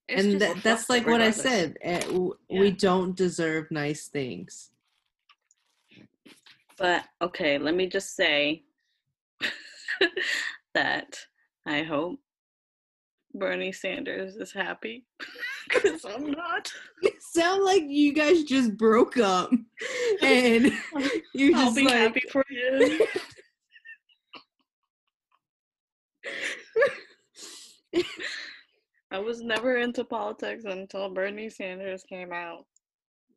It's 0.09 0.23
and 0.23 0.39
just, 0.39 0.55
that, 0.55 0.63
that's 0.63 0.85
it 0.85 0.89
like 0.93 1.07
what 1.09 1.21
I 1.21 1.33
said. 1.33 1.79
eh, 1.83 2.03
w- 2.03 2.35
Yeah. 2.49 2.61
We 2.61 2.71
don't 2.71 3.17
deserve 3.17 3.73
nice 3.73 4.07
things. 4.07 4.71
but 6.79 7.03
okay, 7.21 7.59
let 7.59 7.75
me 7.75 7.89
just 7.89 8.15
say 8.15 8.63
that 10.75 11.17
I 11.67 11.83
hope 11.83 12.19
Bernie 13.35 13.73
Sanders 13.73 14.37
is 14.37 14.53
happy 14.53 15.05
because 15.69 16.05
I'm 16.05 16.31
not. 16.31 16.71
You 17.03 17.13
sound 17.33 17.65
like 17.65 17.85
you 17.87 18.13
guys 18.13 18.43
just 18.45 18.77
broke 18.77 19.17
up, 19.17 19.51
and 20.23 20.73
you're 21.35 21.57
I'll 21.57 21.65
just 21.67 21.77
be 21.77 21.85
like, 21.85 21.95
happy 21.95 22.23
for 22.31 22.45
him. 22.51 23.01
I 29.11 29.19
was 29.19 29.43
never 29.43 29.77
into 29.77 30.05
politics 30.05 30.65
until 30.65 31.11
Bernie 31.11 31.51
Sanders 31.51 32.03
came 32.09 32.33
out. 32.33 32.65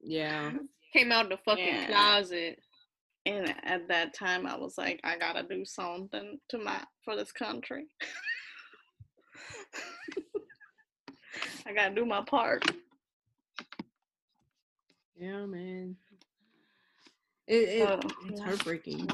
Yeah. 0.01 0.51
Came 0.93 1.11
out 1.11 1.25
of 1.25 1.31
the 1.31 1.37
fucking 1.43 1.65
Yeah. 1.65 1.87
closet. 1.87 2.59
And 3.25 3.53
at 3.63 3.87
that 3.87 4.13
time 4.13 4.45
I 4.45 4.55
was 4.55 4.77
like, 4.77 4.99
I 5.03 5.17
gotta 5.17 5.43
do 5.43 5.65
something 5.65 6.39
to 6.49 6.57
my 6.57 6.79
for 7.03 7.15
this 7.15 7.31
country. 7.31 7.87
I 11.65 11.73
gotta 11.73 11.95
do 11.95 12.05
my 12.05 12.21
part. 12.21 12.63
Yeah, 15.15 15.45
man. 15.45 15.95
It, 17.47 17.69
it 17.69 17.87
So, 17.87 17.99
it's 18.27 18.39
yeah. 18.39 18.45
heartbreaking. 18.45 19.09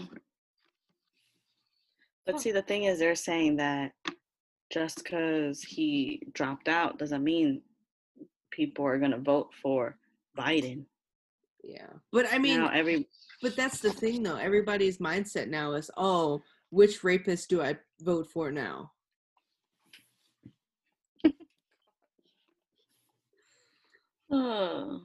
But 2.26 2.42
see, 2.42 2.52
the 2.52 2.62
thing 2.62 2.84
is, 2.84 3.00
they're 3.00 3.16
saying 3.16 3.58
that 3.58 3.94
just 4.72 4.98
because 4.98 5.62
he 5.62 6.22
dropped 6.34 6.68
out 6.68 6.98
doesn't 6.98 7.24
mean 7.24 7.62
people 8.52 8.86
are 8.86 9.00
gonna 9.00 9.18
vote 9.18 9.50
for 9.62 9.98
Biden. 10.38 10.86
Yeah. 11.64 11.88
But 12.12 12.32
I 12.32 12.38
mean, 12.38 12.60
now 12.60 12.72
every 12.74 13.08
but 13.42 13.56
that's 13.56 13.80
the 13.80 13.92
thing 13.92 14.24
though. 14.24 14.38
Everybody's 14.38 14.98
mindset 15.00 15.48
now 15.50 15.74
is, 15.74 15.90
oh, 15.98 16.42
which 16.70 17.04
rapist 17.04 17.50
do 17.50 17.62
I 17.62 17.78
vote 18.02 18.28
for 18.28 18.52
now? 18.52 18.92
uh, 24.32 24.98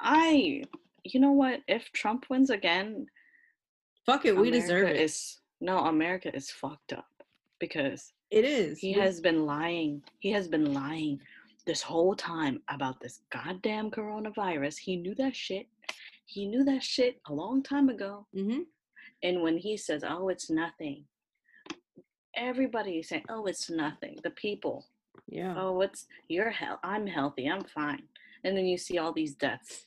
I, 0.00 0.62
you 1.04 1.20
know 1.20 1.32
what? 1.32 1.60
If 1.68 1.92
Trump 1.92 2.26
wins 2.30 2.50
again, 2.50 3.06
Fuck 4.06 4.24
it, 4.24 4.36
we 4.36 4.50
deserve 4.50 4.82
America 4.82 5.00
it. 5.00 5.04
Is, 5.04 5.38
no, 5.60 5.78
America 5.80 6.34
is 6.34 6.50
fucked 6.50 6.92
up 6.92 7.08
because 7.58 8.12
it 8.30 8.44
is. 8.44 8.78
he 8.78 8.92
has 8.92 9.20
been 9.20 9.46
lying. 9.46 10.02
He 10.20 10.30
has 10.30 10.46
been 10.46 10.72
lying 10.72 11.20
this 11.66 11.82
whole 11.82 12.14
time 12.14 12.62
about 12.68 13.00
this 13.00 13.20
goddamn 13.30 13.90
coronavirus. 13.90 14.78
He 14.78 14.96
knew 14.96 15.14
that 15.16 15.34
shit. 15.34 15.66
He 16.26 16.46
knew 16.46 16.64
that 16.64 16.82
shit 16.82 17.20
a 17.26 17.32
long 17.32 17.62
time 17.62 17.88
ago. 17.88 18.26
Mhm. 18.34 18.66
And 19.22 19.42
when 19.42 19.56
he 19.58 19.76
says, 19.76 20.04
"Oh, 20.04 20.28
it's 20.28 20.50
nothing," 20.50 21.06
everybody 22.34 22.98
is 22.98 23.08
saying, 23.08 23.24
"Oh, 23.28 23.46
it's 23.46 23.70
nothing." 23.70 24.16
The 24.22 24.30
people, 24.30 24.86
Yeah. 25.28 25.54
"Oh, 25.56 25.80
it's 25.80 26.06
you're 26.28 26.50
hell. 26.50 26.78
I'm 26.82 27.06
healthy. 27.06 27.48
I'm 27.48 27.64
fine." 27.64 28.08
And 28.44 28.56
then 28.56 28.66
you 28.66 28.76
see 28.76 28.98
all 28.98 29.12
these 29.12 29.34
deaths. 29.34 29.86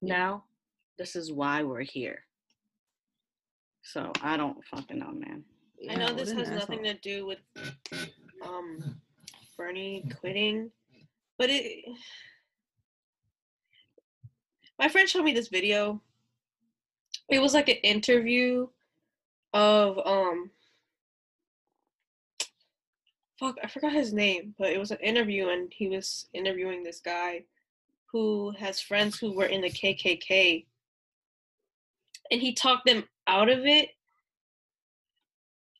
Yeah. 0.00 0.16
Now, 0.16 0.44
this 0.98 1.14
is 1.14 1.30
why 1.32 1.62
we're 1.62 1.82
here. 1.82 2.26
So 3.82 4.12
I 4.22 4.36
don't 4.36 4.64
fucking 4.64 4.98
know, 4.98 5.12
man. 5.12 5.44
I 5.88 5.94
know 5.94 6.12
this 6.12 6.30
an 6.30 6.38
has 6.38 6.50
nothing 6.50 6.84
to 6.84 6.94
do 6.94 7.26
with 7.26 7.40
um 8.42 9.00
Bernie 9.56 10.04
quitting, 10.20 10.72
but 11.38 11.50
it. 11.50 11.84
My 14.80 14.88
friend 14.88 15.08
showed 15.08 15.22
me 15.22 15.32
this 15.32 15.48
video. 15.48 16.00
It 17.28 17.40
was 17.40 17.54
like 17.54 17.68
an 17.68 17.76
interview 17.76 18.66
of 19.52 19.98
um. 20.04 20.50
Fuck, 23.38 23.56
I 23.62 23.68
forgot 23.68 23.92
his 23.92 24.12
name, 24.12 24.54
but 24.58 24.70
it 24.70 24.78
was 24.78 24.90
an 24.90 24.98
interview, 24.98 25.48
and 25.48 25.72
he 25.72 25.88
was 25.88 26.26
interviewing 26.34 26.82
this 26.82 27.00
guy 27.00 27.44
who 28.10 28.52
has 28.58 28.80
friends 28.80 29.18
who 29.18 29.32
were 29.32 29.46
in 29.46 29.60
the 29.60 29.70
KKK, 29.70 30.66
and 32.30 32.40
he 32.40 32.52
talked 32.52 32.86
them 32.86 33.04
out 33.26 33.48
of 33.48 33.64
it 33.66 33.90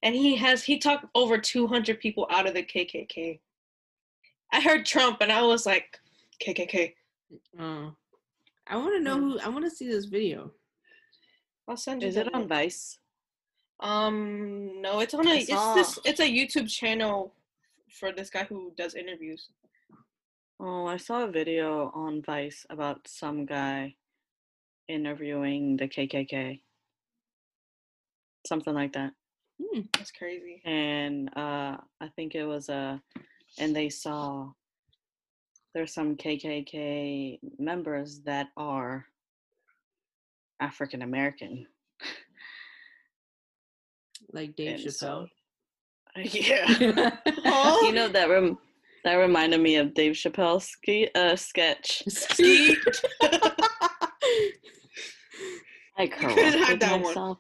and 0.03 0.15
he 0.15 0.37
has 0.37 0.63
he 0.63 0.79
talked 0.79 1.07
over 1.15 1.39
200 1.39 2.01
people 2.01 2.27
out 2.31 2.47
of 2.47 2.55
the 2.55 2.63
KKK. 2.63 3.41
I 4.53 4.61
heard 4.61 4.87
Trump 4.87 5.19
and 5.21 5.31
I 5.31 5.43
was 5.43 5.67
like 5.67 5.99
KKK. 6.45 6.95
Oh. 7.59 7.95
I 8.71 8.77
want 8.77 8.95
to 8.95 9.01
know 9.01 9.17
Hmm. 9.17 9.31
who. 9.33 9.41
I 9.41 9.49
want 9.49 9.65
to 9.65 9.71
see 9.71 9.89
this 9.89 10.05
video. 10.07 10.53
I'll 11.69 11.77
send 11.77 12.03
you. 12.03 12.09
Is 12.09 12.15
the 12.15 12.23
it 12.27 12.35
on. 12.35 12.49
Vice? 12.49 12.99
Um, 13.81 14.81
no, 14.81 15.01
it's 15.01 15.15
on 15.15 15.27
a. 15.27 15.35
it's 15.35 15.75
this 15.75 15.99
it's 16.05 16.21
a 16.21 16.29
YouTube 16.39 16.69
channel 16.71 17.35
for 17.99 18.13
this 18.13 18.31
guy 18.31 18.45
who 18.45 18.73
does 18.77 18.95
interviews. 18.95 19.49
Oh, 20.61 20.87
I 20.87 20.99
saw 20.99 21.25
a 21.25 21.31
video 21.31 21.91
on 21.95 22.23
Vice 22.23 22.67
about 22.71 23.09
some 23.09 23.47
guy 23.47 23.97
interviewing 24.89 25.77
the 25.77 25.89
KKK. 25.89 26.61
Something 28.47 28.75
like 28.75 28.93
that. 28.93 29.13
Hmm. 29.61 29.81
That's 29.95 30.13
crazy. 30.13 30.61
And 30.65 31.29
uh 31.37 31.77
I 32.01 32.09
think 32.17 32.35
it 32.35 32.45
was 32.45 32.69
uh 32.69 32.99
and 33.59 33.75
they 33.75 33.89
saw 33.89 34.53
there's 35.75 35.93
some 35.95 36.17
KKK 36.17 37.39
members 37.59 38.21
that 38.25 38.49
are 38.57 39.05
African 40.61 41.03
American. 41.03 41.67
Like 44.33 44.55
Dave 44.57 44.81
And 44.85 44.93
so- 44.93 45.27
Chappelle. 45.27 45.29
Yeah. 46.35 47.11
Oh, 47.47 47.83
you 47.87 47.93
know 47.93 48.09
that 48.09 48.29
rem- 48.29 48.59
that 49.05 49.15
reminded 49.15 49.61
me 49.61 49.77
of 49.77 49.95
Dave 49.95 50.13
Chappelle's 50.15 50.65
ski- 50.67 51.09
uh, 51.15 51.37
sketch. 51.37 52.03
Ski. 52.09 52.77
I 55.97 56.07
corrected 56.09 56.81
that 56.81 56.93
one. 56.93 57.03
myself. 57.03 57.39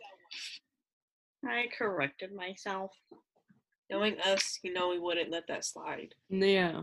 I 1.45 1.64
corrected 1.76 2.33
myself. 2.35 2.93
Knowing 3.91 4.20
us, 4.20 4.59
you 4.62 4.72
know 4.72 4.89
we 4.89 4.99
wouldn't 5.01 5.31
let 5.33 5.47
that 5.49 5.64
slide. 5.64 6.14
yeah. 6.28 6.83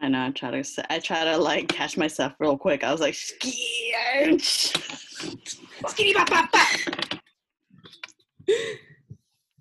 I 0.00 0.08
know. 0.08 0.26
I 0.26 0.30
try 0.30 0.50
to. 0.52 0.58
s- 0.58 0.78
I 0.90 0.98
try 1.00 1.24
to 1.24 1.36
like 1.36 1.68
catch 1.68 1.96
myself 1.96 2.32
real 2.38 2.56
quick. 2.56 2.84
I 2.84 2.92
was 2.92 3.00
like, 3.00 3.14
sketch. 3.14 4.72
Skitty 5.82 6.14
bop 6.14 6.30
bop 6.30 6.50
bop. 6.52 7.20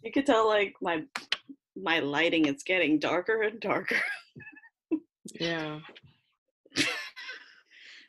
You 0.03 0.11
could 0.13 0.25
tell 0.25 0.47
like 0.47 0.73
my 0.81 1.03
my 1.75 1.99
lighting 1.99 2.45
is 2.45 2.63
getting 2.63 2.99
darker 2.99 3.41
and 3.43 3.59
darker. 3.59 3.97
Yeah. 5.39 5.79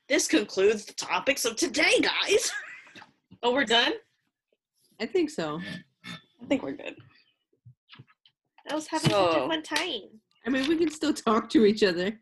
This 0.08 0.26
concludes 0.28 0.84
the 0.86 0.94
topics 0.94 1.44
of 1.44 1.56
today, 1.56 1.98
guys. 2.00 2.50
Oh, 3.42 3.52
we're 3.52 3.64
done? 3.64 3.92
I 5.00 5.06
think 5.06 5.28
so. 5.30 5.60
I 6.06 6.46
think 6.48 6.62
we're 6.62 6.72
good. 6.76 6.96
I 8.70 8.74
was 8.74 8.86
having 8.86 9.10
such 9.10 9.36
a 9.36 9.48
fun 9.48 9.62
time. 9.62 10.20
I 10.48 10.50
mean, 10.50 10.66
we 10.66 10.78
can 10.78 10.90
still 10.90 11.12
talk 11.12 11.50
to 11.50 11.66
each 11.66 11.82
other. 11.82 12.18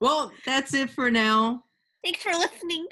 Well, 0.00 0.30
that's 0.46 0.72
it 0.72 0.88
for 0.88 1.10
now. 1.10 1.64
Thanks 2.04 2.22
for 2.22 2.30
listening. 2.30 2.86